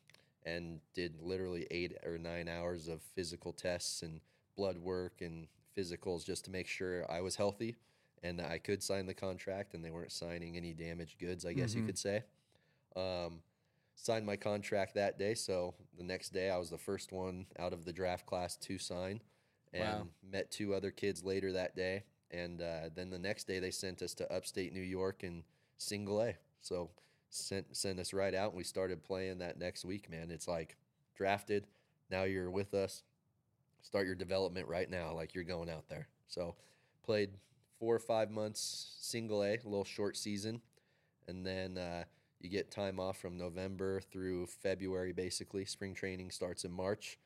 [0.45, 4.21] and did literally eight or nine hours of physical tests and
[4.57, 7.77] blood work and physicals just to make sure I was healthy
[8.23, 11.53] and that I could sign the contract, and they weren't signing any damaged goods, I
[11.53, 11.87] guess you Mhm.
[11.87, 12.25] could say.
[12.97, 13.43] Um,
[13.95, 17.73] signed my contract that day, so the next day I was the first one out
[17.73, 19.23] of the draft class to sign,
[19.73, 20.09] and Wow.
[20.23, 24.01] met two other kids later that day, and uh, then the next day they sent
[24.03, 25.45] us to upstate New York and
[25.77, 26.37] single A.
[26.63, 26.91] So
[27.29, 30.09] sent sent us right out, and we started playing that next week.
[30.09, 30.77] Man, it's like
[31.15, 31.67] drafted.
[32.09, 33.03] Now you're with us.
[33.87, 36.09] Start your development right now, like you're going out there.
[36.27, 36.57] So
[37.05, 37.31] played
[37.79, 40.61] four or five months single A, a little short season,
[41.29, 42.03] and then uh,
[42.41, 45.13] you get time off from November through February.
[45.13, 47.17] Basically, spring training starts in March,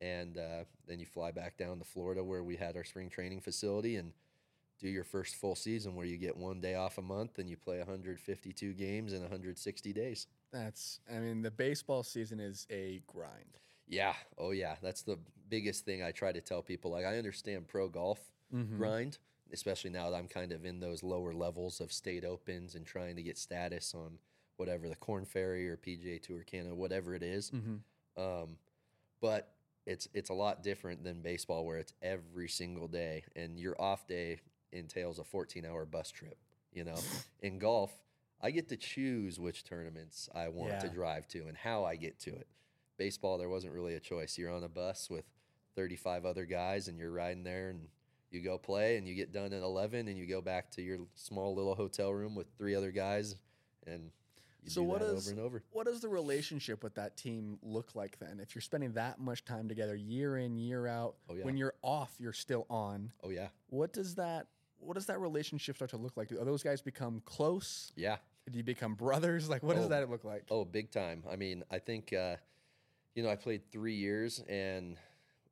[0.00, 3.40] and uh, then you fly back down to Florida where we had our spring training
[3.40, 4.12] facility and
[4.80, 7.56] do your first full season where you get one day off a month and you
[7.56, 10.26] play 152 games in 160 days.
[10.52, 13.58] That's I mean the baseball season is a grind.
[13.90, 14.14] Yeah.
[14.38, 14.76] Oh, yeah.
[14.82, 16.90] That's the biggest thing I try to tell people.
[16.92, 18.20] Like, I understand pro golf
[18.54, 18.76] Mhm.
[18.76, 19.18] grind,
[19.52, 23.16] especially now that I'm kind of in those lower levels of state opens and trying
[23.16, 24.18] to get status on
[24.56, 27.50] whatever the Korn Ferry or PGA Tour Canada, whatever it is.
[27.50, 27.80] Mhm.
[28.16, 28.58] Um,
[29.20, 29.52] but
[29.86, 34.06] it's it's a lot different than baseball where it's every single day and your off
[34.06, 34.40] day
[34.72, 36.38] entails a 14 hour bus trip.
[36.72, 36.94] You know,
[37.40, 37.98] in golf,
[38.40, 42.18] I get to choose which tournaments I want to drive to and how I get
[42.20, 42.46] to it.
[43.00, 44.36] Baseball, there wasn't really a choice.
[44.36, 45.24] You're on a bus with
[45.74, 47.88] 35 other guys and you're riding there and
[48.30, 50.98] you go play and you get done at 11 and you go back to your
[51.14, 53.36] small little hotel room with three other guys
[53.86, 54.10] and
[54.62, 55.62] you So do what that is- over and over.
[55.72, 58.38] What does the relationship with that team look like then?
[58.38, 61.44] If you're spending that much time together year in, year out, Oh, yeah.
[61.46, 63.12] when you're off, you're still on.
[63.24, 63.48] Oh yeah.
[63.70, 64.46] What does that
[64.78, 66.28] what does that relationship start to look like?
[66.28, 67.92] Do those guys become close?
[67.96, 68.18] Yeah.
[68.50, 69.48] Do you become brothers?
[69.48, 69.88] Like what does Oh.
[69.88, 70.44] that look like?
[70.50, 71.24] Oh, big time.
[71.30, 72.36] I mean, I think, uh,
[73.14, 74.96] you know, I played three years, and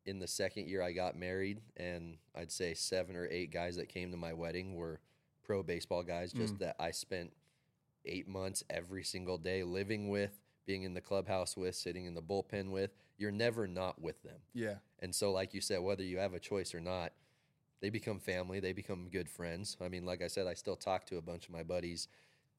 [0.07, 3.88] in the second year, I got married, and I'd say seven or eight guys that
[3.88, 5.01] came to my wedding were
[5.44, 6.59] pro baseball guys, just mm.
[6.61, 7.33] that I spent
[8.05, 12.23] eight months every single day living with, being in the clubhouse with, sitting in the
[12.23, 12.90] bullpen with.
[13.16, 14.38] You're never not with them.
[14.55, 14.77] Yeah.
[15.01, 17.12] And so, like you said, whether you have a choice or not,
[17.81, 18.61] they become family.
[18.61, 19.77] They become good friends.
[19.81, 22.09] I mean, like I said, I still talk to a bunch of my buddies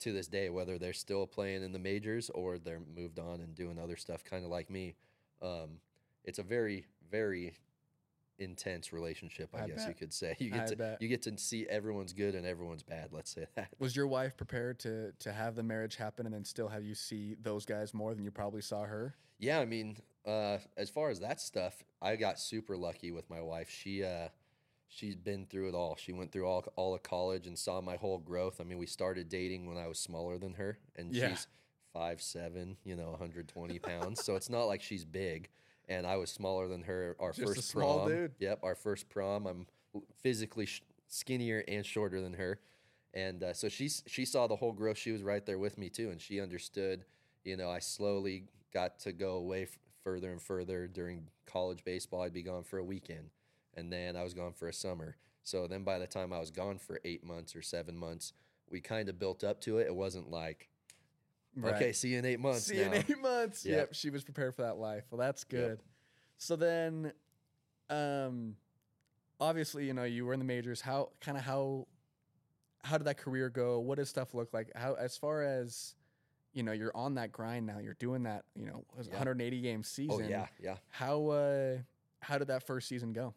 [0.00, 3.54] to this day, whether they're still playing in the majors or they're moved on and
[3.54, 4.94] doing other stuff, kind of like me.
[5.42, 5.78] Um,
[6.24, 7.54] it's a very, very
[8.38, 10.34] intense relationship, I, I guess you could say.
[10.40, 11.02] You get I to bet.
[11.02, 13.10] you get to see everyone's good and everyone's bad.
[13.12, 13.68] Let's say that.
[13.78, 16.94] Was your wife prepared to to have the marriage happen and then still have you
[16.94, 19.14] see those guys more than you probably saw her?
[19.38, 23.40] Yeah, I mean, uh, as far as that stuff, I got super lucky with my
[23.40, 23.70] wife.
[23.70, 24.28] She uh,
[24.90, 25.96] she's been through it all.
[25.96, 28.60] She went through all all of college and saw my whole growth.
[28.60, 31.30] I mean, we started dating when I was smaller than her, and Yeah.
[31.30, 31.46] she's
[31.94, 34.22] five seven, you know, 120 pounds.
[34.22, 35.48] so it's not like she's big.
[35.88, 37.16] and I was smaller than her.
[37.18, 38.08] Our Just a first small prom.
[38.08, 38.34] dude.
[38.38, 39.46] Yep, our first prom.
[39.46, 39.66] I'm
[40.22, 42.60] physically sh- skinnier and shorter than her,
[43.14, 44.98] and uh, so she she saw the whole growth.
[44.98, 47.04] She was right there with me too, and she understood.
[47.44, 52.22] You know, I slowly got to go away f- further and further during college baseball.
[52.22, 53.30] I'd be gone for a weekend,
[53.80, 55.16] and then I was gone for a summer.
[55.42, 58.32] So then by the time I was gone for eight months or seven months,
[58.70, 59.86] we kind of built up to it.
[59.88, 60.68] It wasn't like,
[61.56, 61.74] Right.
[61.74, 63.66] okay, see you in eight months See you in eight months.
[63.66, 63.76] Yep.
[63.76, 63.94] Yep.
[63.94, 65.04] She was prepared for that life.
[65.10, 65.80] Well, that's good.
[66.38, 67.12] So then,
[67.88, 68.54] um,
[69.40, 70.80] obviously, you know, you were in the majors.
[70.80, 71.88] How kind of how
[72.84, 73.80] how did that career go?
[73.80, 74.70] What does stuff look like?
[74.76, 75.96] How as far as
[76.52, 77.78] you know, you're on that grind now.
[77.78, 78.44] You're doing that.
[78.54, 79.08] You know, Yeah.
[79.10, 80.20] 180 game season.
[80.24, 80.76] Oh yeah, yeah.
[80.88, 81.78] How uh
[82.20, 83.34] how did that first season go?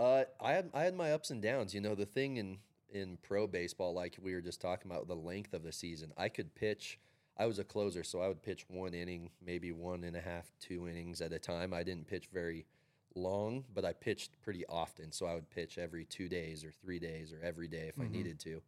[0.00, 1.74] Uh, I had I had my ups and downs.
[1.74, 2.58] You know, the thing in
[2.92, 6.12] in pro baseball, like we were just talking about, the length of the season.
[6.16, 6.98] I could pitch.
[7.36, 10.50] I was a closer, so I would pitch one inning, maybe one and a half,
[10.58, 11.72] two innings at a time.
[11.74, 12.66] I didn't pitch very
[13.14, 15.12] long, but I pitched pretty often.
[15.12, 18.06] So I would pitch every two days or three days or every day if I
[18.06, 18.10] Mhm.
[18.10, 18.62] needed to.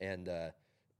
[0.00, 0.50] And uh,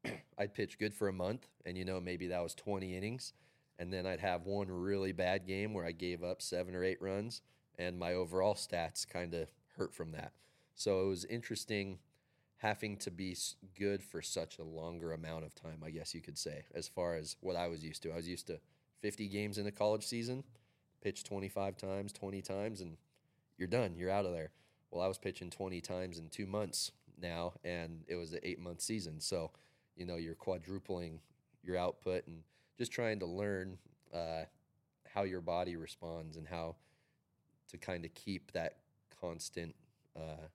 [0.38, 3.34] I'd pitch good for a month, and you know maybe that was 20 innings,
[3.78, 7.00] and then I'd have one really bad game where I gave up seven or eight
[7.00, 7.42] runs,
[7.78, 10.32] and my overall stats kind of hurt from that.
[10.74, 11.98] So it was interesting
[12.58, 13.36] having to be
[13.78, 17.14] good for such a longer amount of time, I guess you could say, as far
[17.14, 18.12] as what I was used to.
[18.12, 18.58] I was used to
[19.02, 20.42] 50 games in the college season,
[21.02, 22.96] pitch 25 times, 20 times, and
[23.58, 23.94] you're done.
[23.96, 24.52] You're out of there.
[24.90, 28.60] Well, I was pitching 20 times in two months now, and it was an eight
[28.60, 29.20] month season.
[29.20, 29.50] So,
[29.96, 31.20] you know, you're quadrupling
[31.62, 32.42] your output and
[32.78, 33.78] just trying to learn
[34.14, 34.44] uh,
[35.14, 36.76] how your body responds and how
[37.70, 38.76] to kind of keep that
[39.20, 39.74] constant
[40.16, 40.48] uh,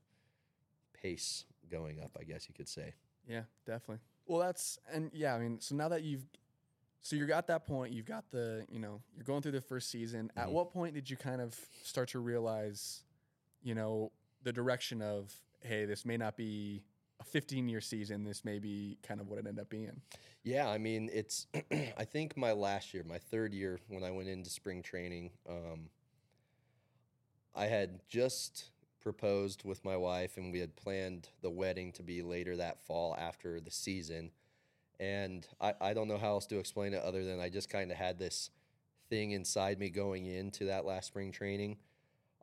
[0.93, 2.93] pace going up, I guess you could say.
[3.27, 3.99] Yeah, definitely.
[4.25, 6.25] Well, that's and yeah, I mean, so now that you've
[7.03, 9.89] so you're at that point, you've got the, you know, you're going through the first
[9.89, 10.31] season.
[10.37, 10.51] At Mhm.
[10.51, 13.03] what point did you kind of start to realize,
[13.63, 14.11] you know,
[14.43, 16.83] the direction of, hey, this may not be
[17.19, 19.99] a 15 year season, this may be kind of what it ended up being.
[20.43, 21.47] Yeah, I mean, it's,
[21.97, 25.89] I think my last year, my third year, when I went into spring training, um,
[27.55, 28.69] I had just
[29.01, 33.15] proposed with my wife and we had planned the wedding to be later that fall
[33.17, 34.31] after the season.
[34.99, 37.91] And I, I don't know how else to explain it other than I just kind
[37.91, 38.51] of had this
[39.09, 41.77] thing inside me going into that last spring training.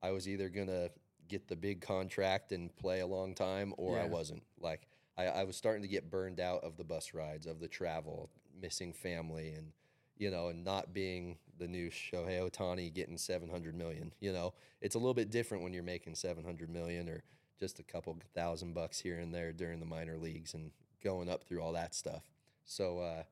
[0.02, 0.90] I was either going to
[1.28, 4.42] get the big contract and play a long time or I wasn't.
[4.60, 7.68] Like, I, I was starting to get burned out of the bus rides, of the
[7.68, 9.72] travel, missing family, and
[10.16, 14.12] you know, and not being the new Shohei Ohtani getting 700 million.
[14.20, 17.22] You know, it's a little bit different when you're making 700 million or
[17.58, 20.70] just a couple thousand bucks here and there during the minor leagues and
[21.02, 22.22] going up through all that stuff.
[22.64, 23.22] So uh,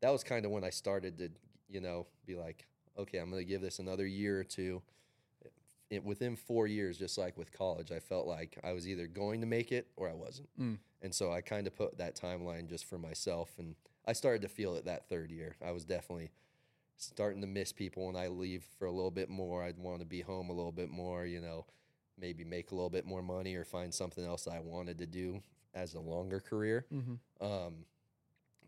[0.00, 1.30] that was kind of when I started to,
[1.68, 2.66] you know, be like,
[2.98, 4.82] okay, I'm going to give this another year or two.
[5.88, 9.40] It, within four years, just like with college, I felt like I was either going
[9.42, 10.48] to make it or I wasn't.
[10.60, 10.78] Mm.
[11.02, 13.52] And so I kind of put that timeline just for myself.
[13.58, 15.54] And I started to feel it that third year.
[15.64, 16.32] I was definitely
[16.96, 19.62] starting to miss people when I leave for a little bit more.
[19.62, 21.66] I'd want to be home a little bit more, you know,
[22.18, 25.42] maybe make a little bit more money or find something else I wanted to do
[25.74, 26.86] as a longer career.
[26.92, 27.44] Mm-hmm.
[27.44, 27.74] Um,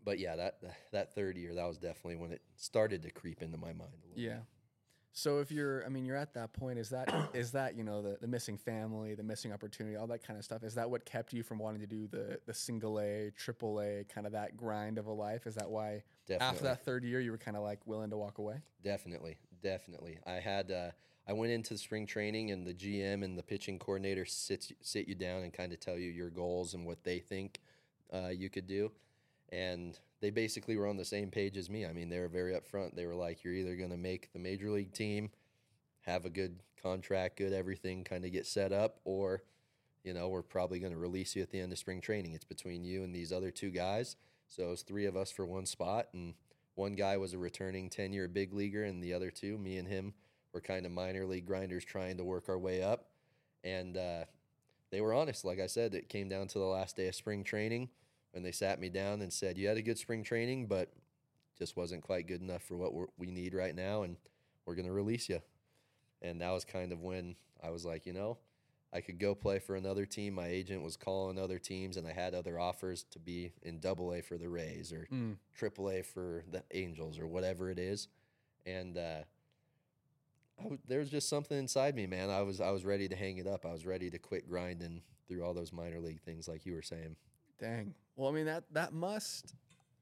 [0.03, 0.59] but yeah, that
[0.91, 4.07] that third year, that was definitely when it started to creep into my mind a
[4.07, 4.23] little.
[4.23, 4.37] Yeah.
[4.37, 4.43] bit.
[5.11, 6.79] So if you're, I mean, you're at that point.
[6.79, 10.25] Is that is that you know the the missing family, the missing opportunity, all that
[10.25, 10.63] kind of stuff?
[10.63, 14.05] Is that what kept you from wanting to do the the single A, triple A,
[14.13, 15.47] kind of that grind of a life?
[15.47, 16.47] Is that why Definitely.
[16.47, 18.61] after that third year you were kind of like willing to walk away?
[18.83, 20.19] Definitely, definitely.
[20.25, 20.91] I had uh,
[21.27, 25.07] I went into the spring training, and the GM and the pitching coordinator sits sit
[25.07, 27.61] you down and kind of tell you your goals and what they think
[28.13, 28.91] uh, you could do,
[29.51, 31.85] and they basically were on the same page as me.
[31.85, 32.95] I mean, they were very upfront.
[32.95, 35.31] They were like, "You're either going to make the major league team,
[36.01, 39.43] have a good contract, good everything, kind of get set up, or."
[40.01, 42.31] You know, we're probably going to release you at the end of spring training.
[42.31, 44.15] It's between you and these other two guys.
[44.47, 46.33] So it was three of us for one spot, and
[46.75, 49.87] one guy was a returning 10 year big leaguer, and the other two, me and
[49.87, 50.13] him,
[50.53, 53.09] were kind of minor league grinders trying to work our way up.
[53.63, 54.25] And uh,
[54.89, 55.45] they were honest.
[55.45, 57.89] Like I said, it came down to the last day of spring training,
[58.33, 60.91] and they sat me down and said, You had a good spring training, but
[61.57, 64.17] just wasn't quite good enough for what we need right now, and
[64.65, 65.41] we're going to release you.
[66.21, 68.37] And that was kind of when I was like, you know,
[68.93, 70.33] I could go play for another team.
[70.33, 74.13] My agent was calling other teams, and I had other offers to be in Double
[74.13, 75.35] A for the Rays or Mm.
[75.55, 78.07] Triple A for the Angels or whatever it is.
[78.65, 79.23] And uh,
[80.59, 82.29] I w- there was just something inside me, man.
[82.29, 83.65] I was I was ready to hang it up.
[83.65, 86.81] I was ready to quit grinding through all those minor league things, like you were
[86.81, 87.15] saying.
[87.59, 87.93] Dang.
[88.15, 89.55] Well, I mean that that must.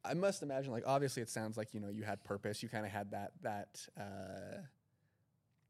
[0.05, 2.63] I must imagine, like, obviously, it sounds like you know you had purpose.
[2.63, 4.61] You kind of had that that uh,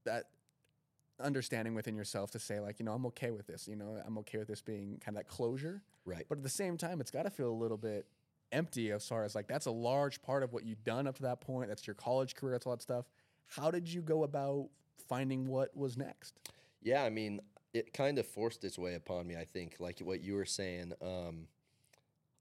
[0.05, 0.25] that
[1.19, 3.67] understanding within yourself to say like, you know, I'm okay with this.
[3.67, 5.81] You know, I'm okay with this being kind of that closure.
[6.05, 6.25] Right.
[6.29, 8.05] But at the same time, it's got to feel a little bit
[8.51, 11.23] empty as far as like that's a large part of what you've done up to
[11.23, 11.69] that point.
[11.69, 12.53] That's your college career.
[12.53, 13.05] That's all that stuff.
[13.47, 14.69] How did you go about
[15.07, 16.39] finding what was next?
[16.81, 17.41] Yeah, I mean,
[17.73, 19.35] it kind of forced its way upon me.
[19.35, 20.93] I think, like what you were saying.
[21.01, 21.47] Um,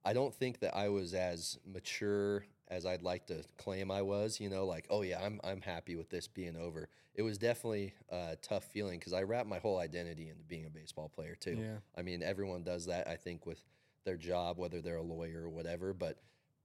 [0.06, 4.40] I don't think that I was as mature as I'd like to claim I was.
[4.40, 6.88] You know, like, oh yeah, I'm I'm happy with this being over.
[7.14, 10.70] It was definitely a tough feeling because I wrapped my whole identity into being a
[10.70, 11.58] baseball player too.
[11.60, 11.78] Yeah.
[11.96, 13.08] I mean, everyone does that.
[13.08, 13.62] I think with
[14.04, 15.92] their job, whether they're a lawyer or whatever.
[15.92, 16.18] But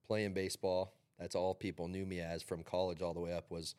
[0.06, 3.76] playing baseball, that's all people knew me as from college all the way up was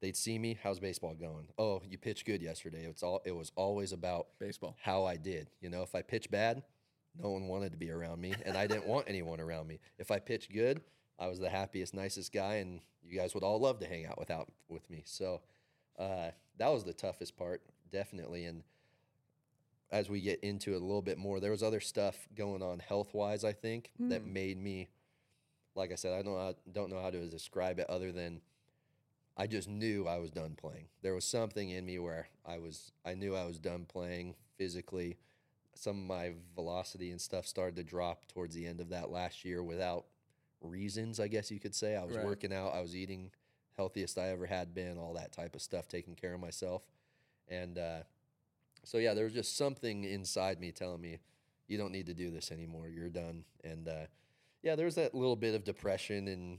[0.00, 1.48] they'd see me, how's baseball going?
[1.58, 2.84] Oh, you pitched good yesterday.
[2.84, 4.76] It's all it was always about Baseball.
[4.82, 5.48] how I did.
[5.60, 6.62] You know, if I pitched bad,
[7.16, 9.80] no one wanted to be around me, and I didn't want anyone around me.
[9.98, 10.80] If I pitched good,
[11.18, 14.18] I was the happiest, nicest guy, and you guys would all love to hang out
[14.18, 15.02] without with me.
[15.06, 15.40] So
[15.98, 18.44] uh, that was the toughest part, definitely.
[18.44, 18.62] And
[19.90, 22.78] as we get into it a little bit more, there was other stuff going on
[22.78, 23.44] health wise.
[23.44, 24.32] I think that Hmm.
[24.32, 24.88] made me,
[25.74, 28.40] like I said, I don't know how, don't know how to describe it other than
[29.36, 30.88] I just knew I was done playing.
[31.02, 35.18] There was something in me where I was I knew I was done playing physically.
[35.74, 39.44] Some of my velocity and stuff started to drop towards the end of that last
[39.44, 40.04] year without
[40.60, 41.96] reasons, I guess you could say.
[41.96, 42.24] I was Right.
[42.24, 43.30] working out, I was eating
[43.76, 46.82] healthiest I ever had been, all that type of stuff, taking care of myself.
[47.48, 48.02] And uh,
[48.84, 51.18] so yeah, there was just something inside me telling me
[51.66, 52.88] you don't need to do this anymore.
[52.88, 53.44] You're done.
[53.64, 54.06] And uh,
[54.62, 56.58] yeah, there was that little bit of depression and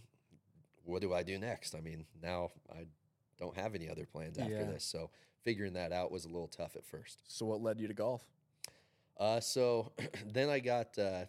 [0.83, 1.75] what do I do next?
[1.75, 2.85] I mean, now I
[3.37, 4.65] don't have any other plans after Yeah.
[4.65, 4.83] this.
[4.83, 5.11] So
[5.43, 7.21] figuring that out was a little tough at first.
[7.27, 8.23] So what led you to golf?
[9.21, 9.91] Uh, so
[10.33, 11.25] then I got uh,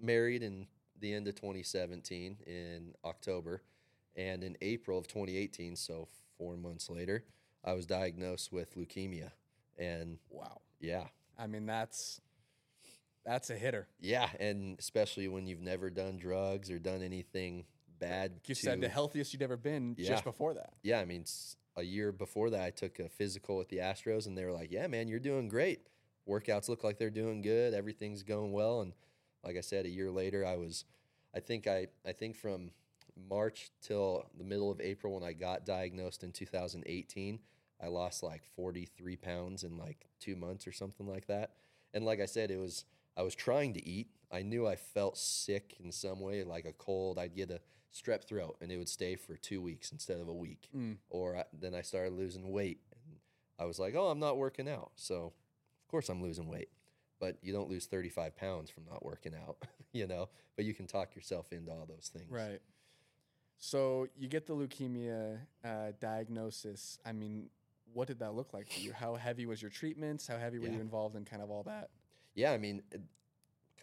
[0.00, 0.68] married in
[1.00, 3.62] the end of 2017 in October.
[4.16, 6.08] And in April of 2018, so
[6.38, 7.24] four months later,
[7.64, 9.30] I was diagnosed with leukemia.
[9.78, 10.60] And Wow.
[10.80, 11.06] yeah,
[11.38, 12.20] I mean, that's
[13.24, 13.86] that's a hitter.
[14.00, 14.28] yeah.
[14.38, 17.64] And especially when you've never done drugs or done anything
[17.98, 18.32] bad.
[18.34, 20.08] Like you said the healthiest you'd ever been Yeah.
[20.10, 20.72] just before that.
[20.82, 21.24] yeah, I mean,
[21.76, 24.70] a year before that, I took a physical with the Astros, and they were like,
[24.72, 25.86] "Yeah, man, you're doing great.
[26.30, 27.74] Workouts look like they're doing good.
[27.74, 28.92] Everything's going well." And
[29.44, 30.84] like I said, a year later, I was,
[31.34, 32.70] I think I, I think from
[33.28, 37.40] March till the middle of April when I got diagnosed in 2018,
[37.82, 41.52] I lost like 43 pounds in like two months or something like that.
[41.94, 42.84] And like I said, it was
[43.16, 44.08] I was trying to eat.
[44.30, 47.18] I knew I felt sick in some way, like a cold.
[47.18, 47.60] I'd get a
[47.92, 50.68] strep throat, and it would stay for two weeks instead of a week.
[50.76, 50.98] Mm.
[51.08, 53.16] Or I, then I started losing weight, and
[53.58, 55.32] I was like, "Oh, I'm not working out." So,
[55.90, 56.68] course, I'm losing weight.
[57.18, 59.58] But you don't lose 35 pounds from not working out,
[59.92, 60.30] you know.
[60.56, 62.30] But you can talk yourself into all those things.
[62.30, 62.60] Right.
[63.58, 66.98] So you get the leukemia uh, diagnosis.
[67.04, 67.50] I mean,
[67.92, 68.92] what did that look like for you?
[68.92, 70.26] How heavy was your treatments?
[70.26, 70.74] How heavy were Yeah.
[70.76, 71.90] you involved in kind of all that?
[72.34, 72.82] Yeah, I mean,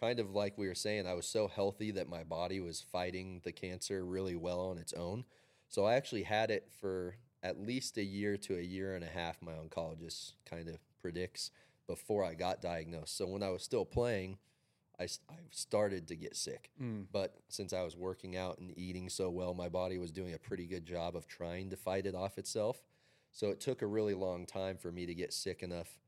[0.00, 3.40] kind of like we were saying, I was so healthy that my body was fighting
[3.44, 5.24] the cancer really well on its own.
[5.68, 9.08] So I actually had it for at least a year to a year and a
[9.08, 11.50] half, my oncologist kind of predicts,
[11.88, 13.16] before I got diagnosed.
[13.16, 14.38] So when I was still playing,
[15.00, 15.08] I
[15.50, 16.70] started to get sick.
[16.80, 17.06] Mm.
[17.12, 20.38] But since I was working out and eating so well, my body was doing a
[20.38, 22.82] pretty good job of trying to fight it off itself.
[23.32, 25.98] So it took a really long time for me to get sick enough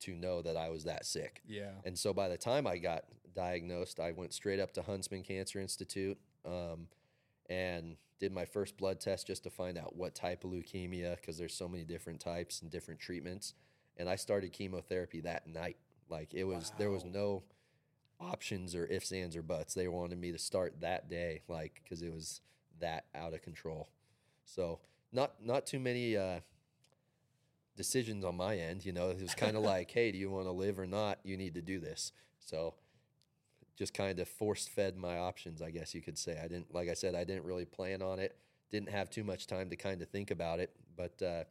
[0.00, 1.42] to know that I was that sick.
[1.46, 1.72] Yeah.
[1.84, 3.04] And so by the time I got
[3.34, 6.86] diagnosed, I went straight up to Huntsman Cancer Institute um,
[7.50, 11.38] and did my first blood test just to find out what type of leukemia, because
[11.38, 13.54] there's so many different types and different treatments.
[13.98, 15.76] And I started chemotherapy that night.
[16.08, 17.42] Like it was, there was no
[18.20, 19.74] options or ifs, ands, or buts.
[19.74, 22.40] They wanted me to start that day, like because it was
[22.80, 23.88] that out of control.
[24.44, 24.80] So
[25.12, 26.40] not not too many uh,
[27.76, 28.84] decisions on my end.
[28.84, 31.18] You know, it was kind of like, hey, do you want to live or not?
[31.22, 32.12] You need to do this.
[32.40, 32.74] So
[33.76, 36.38] just kind of force fed my options, I guess you could say.
[36.42, 38.36] I didn't, like I said, I didn't really plan on it.
[38.70, 41.44] Didn't have too much time to kind of think about it, but uh,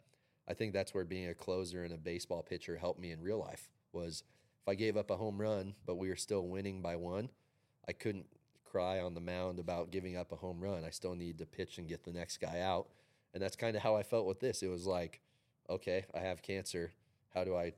[0.47, 3.39] I think that's where being a closer and a baseball pitcher helped me in real
[3.39, 3.69] life.
[3.91, 4.23] Was
[4.61, 7.29] if I gave up a home run, but we were still winning by one,
[7.87, 8.27] I couldn't
[8.69, 10.83] cry on the mound about giving up a home run.
[10.83, 12.87] I still need to pitch and get the next guy out,
[13.33, 14.61] and that's kind of how I felt with this.
[14.61, 15.21] It was like,
[15.69, 16.91] okay, I have cancer.
[17.33, 17.73] How do I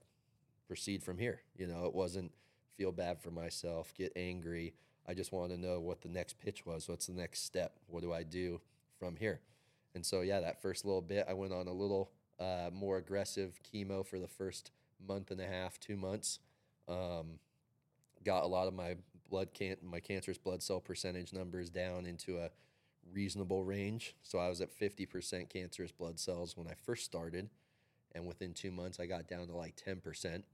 [0.68, 1.42] proceed from here?
[1.58, 2.32] You know, it wasn't
[2.78, 4.74] feel bad for myself, get angry.
[5.08, 6.88] I just wanted to know what the next pitch was.
[6.88, 7.74] What's the next step?
[7.88, 8.62] What do I do
[8.98, 9.42] from here?
[9.96, 13.60] And so, yeah, that first little bit, I went on a little uh, more aggressive
[13.64, 14.72] chemo for the first
[15.06, 16.40] month and a half, two months.
[16.88, 17.40] Um,
[18.24, 18.96] got a lot of my
[19.30, 22.50] blood can my cancerous blood cell percentage numbers down into a
[23.14, 24.16] reasonable range.
[24.24, 27.50] So I was at 50% cancerous blood cells when I first started.
[28.14, 30.46] and within two months I got down to like ten percent,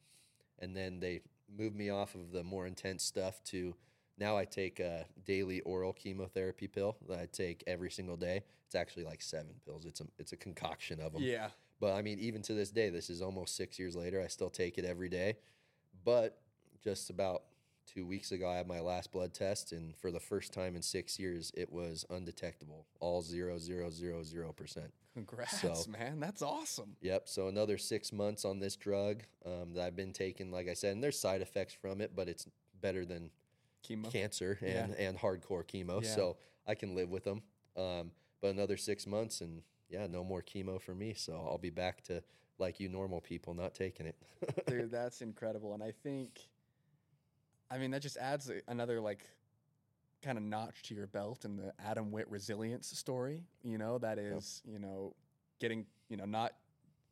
[0.59, 1.21] and then they
[1.57, 3.75] moved me off of the more intense stuff to
[4.17, 8.43] now I take a daily oral chemotherapy pill that I take every single day.
[8.65, 9.85] It's actually like seven pills.
[9.85, 11.21] It's a it's a concoction of them.
[11.21, 11.49] Yeah.
[11.79, 14.21] But I mean, even to this day, this is almost six years later.
[14.21, 15.37] I still take it every day.
[16.03, 16.39] But
[16.83, 17.43] just about
[17.85, 20.81] two weeks ago, I had my last blood test, and for the first time in
[20.81, 24.91] six years, it was undetectable, all zero zero zero zero percent.
[25.13, 26.19] Congrats, So- man.
[26.19, 26.95] That's awesome.
[27.01, 27.27] Yep.
[27.29, 30.51] So another six months on this drug um, that I've been taking.
[30.51, 32.45] Like I said, and there's side effects from it, but it's
[32.81, 33.31] better than
[33.87, 34.11] Chemo.
[34.11, 34.83] cancer Yeah.
[34.85, 36.03] and and hardcore chemo.
[36.03, 36.15] Yeah.
[36.15, 37.43] So I can live with them.
[37.77, 38.11] Um,
[38.41, 41.13] but another six months, and yeah, no more chemo for me.
[41.15, 42.23] So I'll be back to
[42.57, 44.15] like you normal people, not taking it.
[44.67, 45.73] Dude, that's incredible.
[45.73, 46.39] And I think,
[47.69, 49.27] I mean, that just adds another like
[50.23, 53.43] kind of notch to your belt and the Adam Whitt resilience story.
[53.63, 55.13] You know, that is, you know,
[55.59, 56.53] getting, you know, not,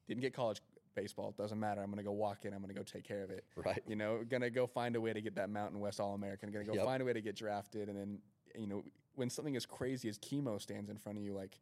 [0.08, 0.62] didn't get college
[0.96, 1.34] baseball.
[1.38, 1.82] Doesn't matter.
[1.82, 2.54] I'm going to go walk in.
[2.54, 3.44] I'm going to go take care of it.
[3.56, 3.82] right.
[3.88, 6.52] You know, going to go find a way to get that Mountain West All American.
[6.52, 6.86] Going to go Yep.
[6.86, 7.90] find a way to get drafted.
[7.90, 8.20] And then,
[8.56, 8.84] you know,
[9.16, 11.60] when something as crazy as chemo stands in front of you, like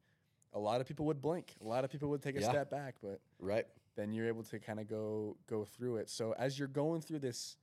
[0.53, 1.55] a lot of people would blink.
[1.61, 2.49] A lot of people would take a Yeah.
[2.49, 2.95] step back.
[3.01, 3.67] But Right.
[3.95, 6.09] then you're able to kind of go go through it.
[6.09, 7.57] So as you're going through this,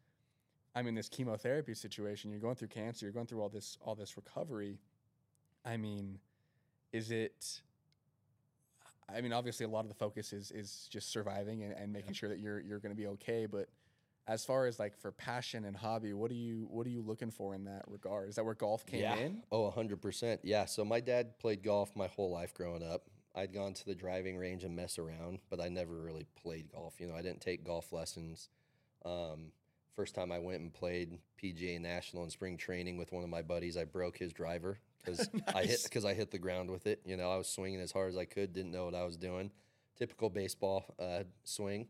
[0.75, 3.95] I mean, this chemotherapy situation, you're going through cancer, you're going through all this all
[3.95, 4.79] this recovery.
[5.65, 6.21] I mean,
[6.93, 7.63] is it?
[9.11, 12.13] I mean, obviously, a lot of the focus is is just surviving and, and making
[12.13, 13.47] sure that you're you're going to be okay.
[13.47, 13.69] But
[14.29, 17.31] as far as like for passion and hobby, what are you what are you looking
[17.31, 18.29] for in that regard?
[18.29, 19.17] Is that where golf came yeah.
[19.17, 19.43] in?
[19.51, 20.39] Oh, 100%.
[20.43, 20.67] Yeah.
[20.67, 23.07] So my dad played golf my whole life growing up.
[23.35, 26.95] I'd gone to the driving range and mess around, but I never really played golf.
[26.99, 28.51] You know, I didn't take golf lessons.
[29.05, 29.53] Um,
[29.97, 33.43] first time I went and played PGA National in spring training with one of my
[33.43, 37.01] buddies, I broke his driver because I hit because I hit the ground with it.
[37.05, 39.17] You know, I was swinging as hard as I could, didn't know what I was
[39.17, 39.51] doing.
[39.97, 41.89] Typical baseball uh, swing.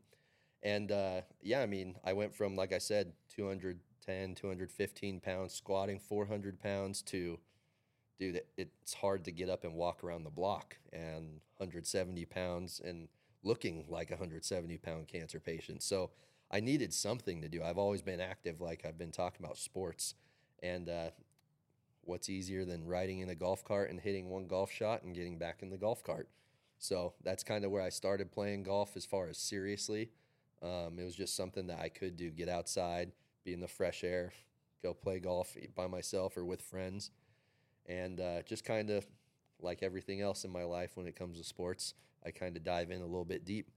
[0.63, 5.99] And uh, yeah, I mean, I went from, like I said, 210, 215 pounds, squatting
[5.99, 7.39] 400 pounds to,
[8.19, 12.81] dude, it, it's hard to get up and walk around the block and 170 pounds
[12.85, 13.09] and
[13.45, 15.83] looking like a 170 pound cancer patient.
[15.83, 16.11] So
[16.51, 17.63] I needed something to do.
[17.63, 20.15] I've always been active, like I've been talking about sports.
[20.63, 21.11] And uh,
[22.03, 25.39] what's easier than riding in a golf cart and hitting one golf shot and getting
[25.39, 26.29] back in the golf cart?
[26.79, 30.11] So that's kind of where I started playing golf as far as seriously.
[30.63, 33.13] Um, it was just something that I could do get outside,
[33.45, 34.33] be in the fresh air,
[34.83, 37.11] go play golf by myself or with friends.
[37.87, 39.07] And uh, just kind of
[39.61, 41.95] like everything else in my life when it comes to sports,
[42.25, 43.71] I kind of dive in a little bit deep.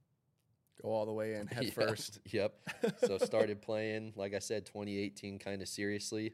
[0.81, 2.19] Go all the way in head Yeah, first.
[2.31, 2.53] Yep.
[3.05, 6.33] So started playing, like I said, 2018 kind of seriously.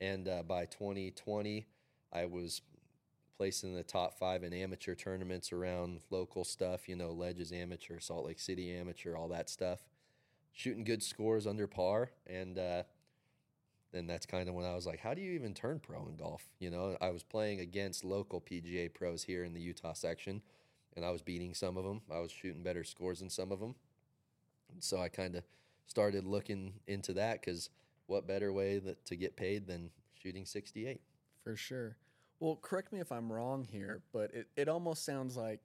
[0.00, 1.66] And uh, by 2020,
[2.12, 2.62] I was
[3.40, 7.98] placed in the top five in amateur tournaments around local stuff, you know, Ledges Amateur,
[7.98, 9.78] Salt Lake City Amateur, all that stuff.
[10.52, 12.10] Shooting good scores under par.
[12.26, 12.82] And uh,
[13.94, 16.16] then that's kind of when I was like, how do you even turn pro in
[16.16, 16.44] golf?
[16.58, 20.42] You know, I was playing against local PGA pros here in the Utah section,
[20.94, 22.02] and I was beating some of them.
[22.12, 23.74] I was shooting better scores than some of them.
[24.80, 25.44] So I kind of
[25.86, 27.70] started looking into that because
[28.06, 31.00] what better way that to get paid than shooting 68?
[31.42, 31.96] For sure.
[32.40, 35.60] Well, correct me if I'm wrong here, but it, it almost sounds like,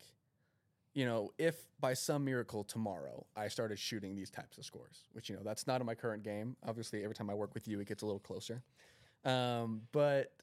[0.93, 5.29] you know, if by some miracle tomorrow I started shooting these types of scores, which,
[5.29, 6.57] you know, that's not in my current game.
[6.65, 8.61] Obviously, every time I work with you, it gets a little closer.
[9.23, 10.33] Um, but,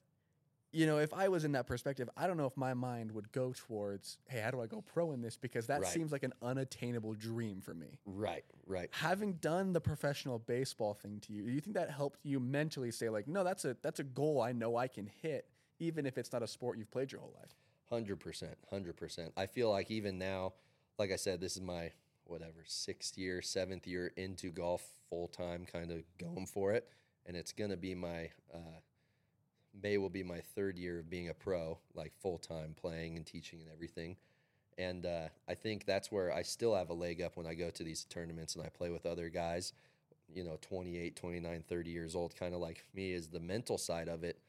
[0.71, 3.31] you know, if I was in that perspective, I don't know if my mind would
[3.31, 5.37] go towards, hey, how do I go pro in this?
[5.37, 5.91] Because that Right.
[5.91, 7.99] seems like an unattainable dream for me.
[8.05, 8.89] Right, right.
[8.91, 12.89] Having done the professional baseball thing to you, do you think that helped you mentally
[12.89, 15.47] say like, no, that's a that's a goal I know I can hit,
[15.79, 17.53] even if it's not a sport you've played your whole life?
[17.89, 19.33] Hundred percent, hundred percent.
[19.37, 20.53] I feel like even now,
[20.97, 21.91] like I said, this is my
[22.25, 26.87] whatever sixth year, seventh year into golf full time, kind of going for it,
[27.25, 28.79] and it's gonna be my uh,
[29.81, 33.25] May will be my third year of being a pro, like full time playing and
[33.25, 34.17] teaching and everything.
[34.77, 37.69] And uh, I think that's where I still have a leg up when I go
[37.69, 39.73] to these tournaments and I play with other guys,
[40.33, 44.07] you know, 28, 29, 30 years old, kind of like me, is the mental side
[44.07, 44.39] of it.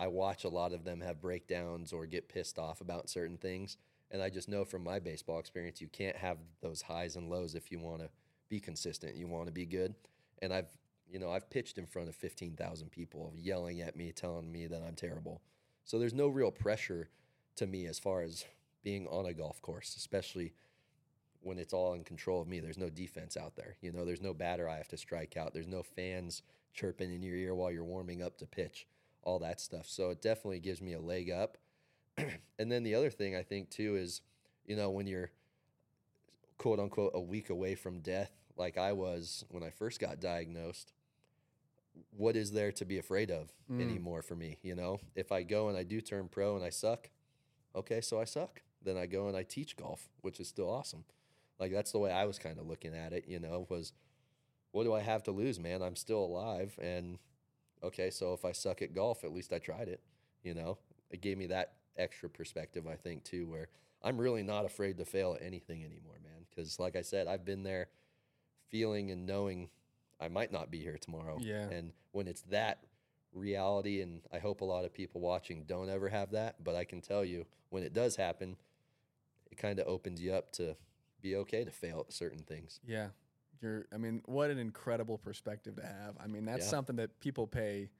[0.00, 3.76] I watch a lot of them have breakdowns or get pissed off about certain things.
[4.10, 7.54] And I just know from my baseball experience, you can't have those highs and lows
[7.54, 8.08] if you want to
[8.48, 9.94] be consistent, you want to be good.
[10.40, 10.68] And I've,
[11.06, 14.82] you know, I've pitched in front of 15,000 people yelling at me, telling me that
[14.82, 15.42] I'm terrible.
[15.84, 17.10] So there's no real pressure
[17.56, 18.46] to me as far as
[18.82, 20.54] being on a golf course, especially
[21.42, 22.60] when it's all in control of me.
[22.60, 23.76] There's no defense out there.
[23.82, 25.52] You know, there's no batter I have to strike out.
[25.52, 26.42] There's no fans
[26.72, 28.86] chirping in your ear while you're warming up to pitch,
[29.22, 29.86] all that stuff.
[29.86, 31.58] So it definitely gives me a leg up.
[32.58, 34.20] and then the other thing I think too is,
[34.66, 35.30] you know, when you're
[36.58, 40.92] quote unquote a week away from death, like I was when I first got diagnosed,
[42.16, 43.80] what is there to be afraid of Mm.
[43.80, 44.58] anymore for me?
[44.62, 47.10] You know, if I go and I do turn pro and I suck,
[47.74, 48.62] okay, so I suck.
[48.82, 51.04] Then I go and I teach golf, which is still awesome.
[51.58, 53.92] Like that's the way I was kind of looking at it, you know, was
[54.72, 55.82] what do I have to lose, man?
[55.82, 57.18] I'm still alive and
[57.82, 60.00] okay, so if I suck at golf, at least I tried it,
[60.42, 60.78] you know.
[61.10, 63.68] It gave me that extra perspective I think too where
[64.02, 67.44] I'm really not afraid to fail at anything anymore, man, cuz like I said, I've
[67.44, 67.88] been there
[68.68, 69.70] feeling and knowing
[70.20, 71.38] I might not be here tomorrow.
[71.40, 71.68] Yeah.
[71.68, 72.84] And when it's that
[73.32, 76.84] reality and I hope a lot of people watching don't ever have that, but I
[76.84, 78.56] can tell you when it does happen,
[79.50, 80.76] it kind of opens you up to
[81.20, 82.80] be okay to fail at certain things.
[82.86, 83.08] Yeah.
[83.60, 86.16] You're I mean, what an incredible perspective to have.
[86.18, 86.70] I mean, that's Yeah.
[86.70, 87.90] something that people pay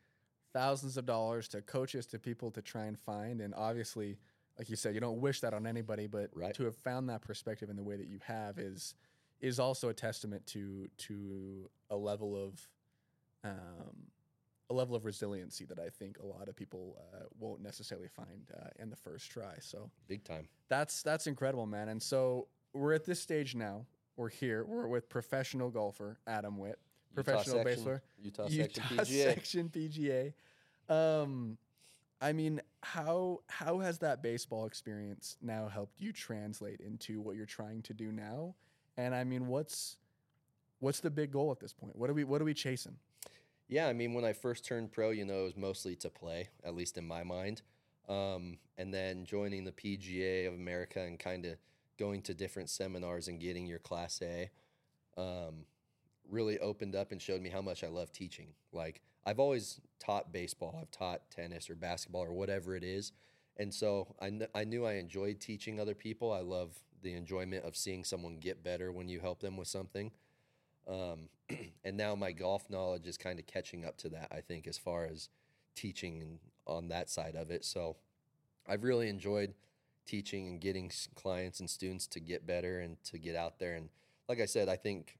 [0.52, 4.18] thousands of dollars to coaches to people to try and find and obviously
[4.58, 6.54] like you said, you don't wish that on anybody, but Right.
[6.56, 8.94] to have found that perspective in the way that you have is
[9.40, 12.68] is also a testament to to a level of
[13.44, 14.08] um,
[14.68, 18.50] a level of resiliency that I think a lot of people uh, won't necessarily find
[18.56, 19.54] uh, in the first try.
[19.60, 20.48] So Big time.
[20.68, 21.88] that's that's incredible, man.
[21.88, 23.86] And so we're at this stage now.
[24.16, 24.64] We're here.
[24.64, 26.78] We're with professional golfer Adam Whitt,
[27.16, 29.24] Utah professional section- baseler, Utah, section PGA.
[29.24, 30.32] section PGA.
[30.88, 31.56] Um,
[32.20, 37.46] I mean, how how has that baseball experience now helped you translate into what you're
[37.46, 38.54] trying to do now?
[38.96, 39.96] And I mean, what's
[40.80, 41.96] what's the big goal at this point?
[41.96, 42.96] What are we what are we chasing?
[43.68, 46.48] Yeah, I mean, when I first turned pro, you know, it was mostly to play,
[46.64, 47.62] at least in my mind.
[48.08, 51.54] Um, and then joining the PGA of America and kind of
[52.00, 54.50] going to different seminars and getting your Class A
[55.18, 55.66] um,
[56.28, 58.54] really opened up and showed me how much I love teaching.
[58.72, 63.12] Like, I've always taught baseball, I've taught tennis or basketball or whatever it is.
[63.58, 66.32] And so I, kn- I knew I enjoyed teaching other people.
[66.32, 66.72] I love
[67.02, 70.10] the enjoyment of seeing someone get better when you help them with something.
[70.88, 71.28] Um,
[71.84, 74.78] and now my golf knowledge is kind of catching up to that, I think, as
[74.78, 75.28] far as
[75.74, 77.64] teaching on that side of it.
[77.64, 77.96] So
[78.66, 79.52] I've really enjoyed
[80.06, 83.74] teaching and getting clients and students to get better and to get out there.
[83.74, 83.88] And
[84.28, 85.18] like I said, I think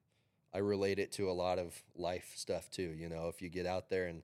[0.52, 2.94] I relate it to a lot of life stuff too.
[2.96, 4.22] You know, if you get out there and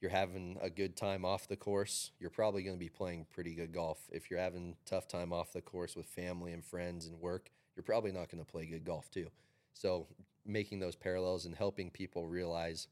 [0.00, 3.54] you're having a good time off the course, you're probably going to be playing pretty
[3.54, 3.98] good golf.
[4.10, 7.82] If you're having tough time off the course with family and friends and work, you're
[7.82, 9.28] probably not going to play good golf too.
[9.74, 10.06] So
[10.46, 12.88] making those parallels and helping people realize,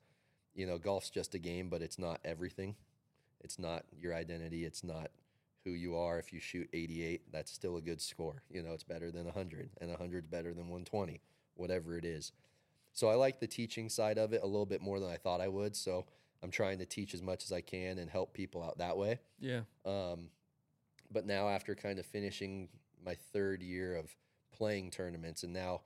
[0.54, 2.76] you know, golf's just a game, but it's not everything.
[3.40, 4.64] It's not your identity.
[4.64, 5.10] It's not
[5.66, 6.18] who you are.
[6.18, 8.42] If you shoot 88, that's still a good score.
[8.48, 11.20] You know, it's better than 100, and 100's better than 120,
[11.56, 12.32] whatever it is.
[12.92, 15.40] So I like the teaching side of it a little bit more than I thought
[15.40, 15.74] I would.
[15.74, 16.06] So
[16.42, 19.18] I'm trying to teach as much as I can and help people out that way.
[19.40, 19.62] Yeah.
[19.84, 20.30] Um,
[21.10, 22.68] but now, after kind of finishing
[23.04, 24.14] my third year of
[24.56, 25.82] playing tournaments, and now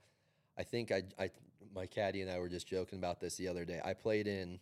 [0.58, 1.30] I think I, I
[1.74, 3.80] my caddy and I were just joking about this the other day.
[3.82, 4.60] I played in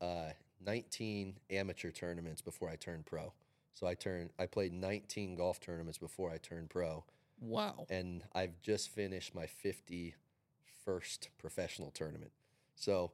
[0.00, 0.30] uh,
[0.64, 3.32] 19 amateur tournaments before I turned pro.
[3.78, 7.04] So I turned I played 19 golf tournaments before I turned pro,
[7.40, 7.86] Wow.
[7.88, 12.32] and I've just finished my 51st professional tournament.
[12.74, 13.12] So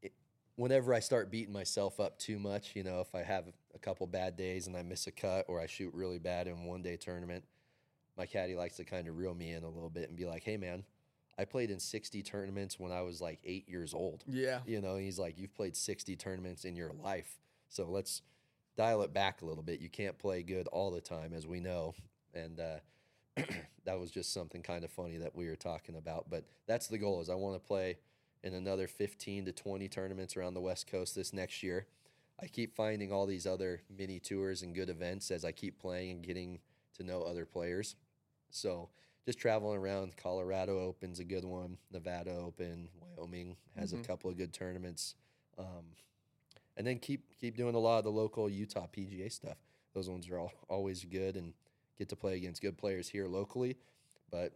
[0.00, 0.12] it,
[0.54, 4.06] whenever I start beating myself up too much, you know, if I have a couple
[4.06, 6.96] bad days and I miss a cut or I shoot really bad in one day
[6.96, 7.42] tournament,
[8.16, 10.44] my caddy likes to kind of reel me in a little bit and be like,
[10.44, 10.84] "Hey, man."
[11.40, 14.24] I played in 60 tournaments when I was like eight years old.
[14.26, 14.58] Yeah.
[14.66, 17.38] You know, he's like, You've played 60 tournaments in your life.
[17.68, 18.22] So let's
[18.78, 19.80] dial it back a little bit.
[19.80, 21.94] You can't play good all the time, as we know.
[22.32, 22.78] And uh,
[23.84, 26.30] that was just something kind of funny that we were talking about.
[26.30, 27.98] But that's the goal is I want to play
[28.44, 31.86] in another 15 to 20 tournaments around the West Coast this next year.
[32.40, 36.10] I keep finding all these other mini tours and good events as I keep playing
[36.12, 36.60] and getting
[36.96, 37.96] to know other players.
[38.50, 38.90] So
[39.26, 44.04] just traveling around, Colorado Open's a good one, Nevada Open, Wyoming has Mhm.
[44.04, 45.16] a couple of good tournaments,
[45.58, 45.96] um,
[46.78, 49.58] and then keep keep doing a lot of the local Utah PGA stuff.
[49.94, 51.52] Those ones are all, always good and
[51.98, 53.76] get to play against good players here locally,
[54.30, 54.52] but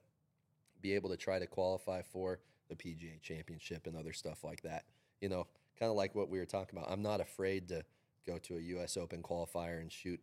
[0.81, 4.85] be able to try to qualify for the PGA Championship and other stuff like that.
[5.21, 5.47] You know,
[5.79, 6.91] kind of like what we were talking about.
[6.91, 7.85] I'm not afraid to
[8.27, 8.97] go to a U.S.
[8.97, 10.21] Open qualifier and shoot,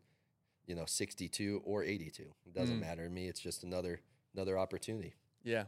[0.65, 2.23] you know, 62 or 82.
[2.45, 2.81] It doesn't Mm.
[2.81, 3.27] matter to me.
[3.27, 3.99] It's just another
[4.33, 5.13] another opportunity.
[5.43, 5.65] Yeah.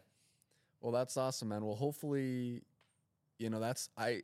[0.80, 1.66] Well, that's awesome, man.
[1.66, 2.64] Well, hopefully,
[3.38, 4.22] you know, that's I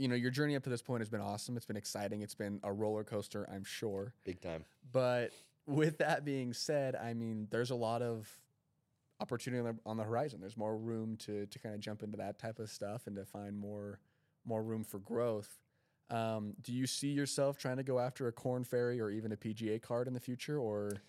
[0.00, 1.58] you know, your journey up to this point has been awesome.
[1.58, 2.22] It's been exciting.
[2.22, 4.14] It's been a roller coaster, I'm sure.
[4.24, 4.64] Big time.
[4.92, 5.30] But
[5.66, 8.26] with that being said, I mean, there's a lot of
[9.20, 10.40] opportunity on the, on the horizon.
[10.40, 13.26] There's more room to to kind of jump into that type of stuff and to
[13.26, 14.00] find more
[14.46, 15.58] more room for growth.
[16.08, 19.36] Um, do you see yourself trying to go after a Korn Ferry or even a
[19.36, 21.02] PGA card in the future, or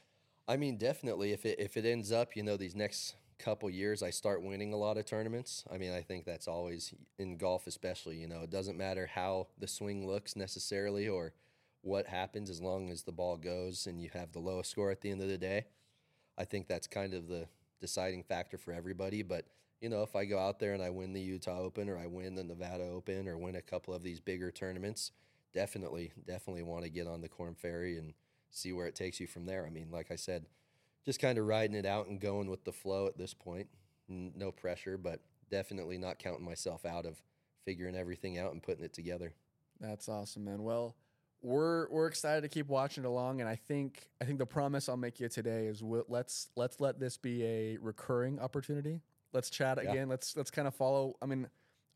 [0.50, 1.32] I mean, definitely.
[1.32, 4.74] If it if it ends up, you know, these next couple years, I start winning
[4.74, 5.64] a lot of tournaments.
[5.72, 8.18] I mean, I think that's always in golf, especially.
[8.18, 11.34] You know, it doesn't matter how the swing looks necessarily or
[11.82, 15.02] what happens as long as the ball goes and you have the lowest score at
[15.02, 15.66] the end of the day.
[16.38, 17.48] I think that's kind of the
[17.80, 19.24] deciding factor for everybody.
[19.24, 19.46] But,
[19.82, 22.06] you know, if I go out there and I win the Utah Open or I
[22.06, 25.12] win the Nevada Open or win a couple of these bigger tournaments,
[25.54, 28.14] definitely, definitely want to get on the Korn Ferry and
[28.52, 29.66] see where it takes you from there.
[29.66, 30.46] I mean, like I said,
[31.06, 33.68] just kind of riding it out and going with the flow at this point.
[34.10, 37.22] N- No pressure, but definitely not counting myself out of
[37.66, 39.34] figuring everything out and putting it together.
[39.80, 40.64] That's awesome, man.
[40.64, 40.95] Well,
[41.43, 44.88] we're we're excited to keep watching it along, and I think I think the promise
[44.88, 49.02] I'll make you today is we'll, let's let's let this be a recurring opportunity.
[49.34, 49.89] Let's chat Yeah.
[49.91, 50.08] again.
[50.10, 51.16] Let's let's kind of follow.
[51.22, 51.47] I mean,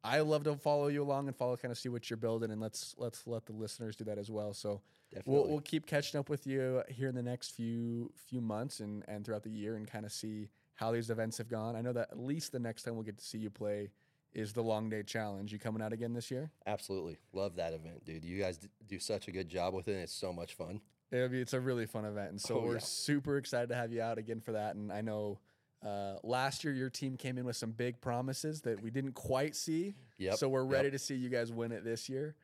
[0.03, 2.59] I love to follow you along and follow, kind of see what you're building, and
[2.59, 4.51] let's let's let the listeners do that as well.
[4.53, 4.81] So
[5.15, 5.33] Definitely.
[5.33, 9.03] we'll we'll keep catching up with you here in the next few few months and
[9.07, 11.75] and throughout the year, and kind of see how these events have gone.
[11.75, 13.91] I know that at least the next time we'll get to see you play
[14.33, 15.51] is the Long Day Challenge.
[15.53, 16.51] You coming out again this year?
[16.67, 17.17] Absolutely.
[17.31, 18.25] Love that event, dude.
[18.25, 19.93] You guys d- do such a good job with it.
[19.93, 20.81] It's so much fun.
[21.11, 22.79] It'll be, it's a really fun event, and so Oh, we're yeah.
[22.79, 24.75] super excited to have you out again for that.
[24.75, 25.39] And I know
[25.85, 29.55] uh, last year your team came in with some big promises that we didn't quite
[29.55, 29.95] see.
[30.17, 30.35] Yep.
[30.35, 30.71] So we're yep.
[30.73, 32.35] ready to see you guys win it this year.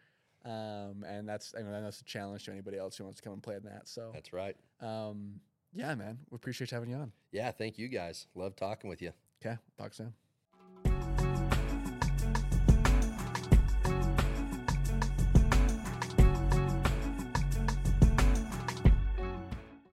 [0.44, 3.34] Um, and that's I know that's a challenge to anybody else who wants to come
[3.34, 3.88] and play in that.
[3.88, 4.56] So That's right.
[4.80, 5.40] um,
[5.74, 7.12] yeah, man, we appreciate having you on.
[7.32, 7.52] Yeah.
[7.52, 8.28] Thank you guys.
[8.36, 9.14] Love talking with you.
[9.44, 10.14] Okay, talk soon.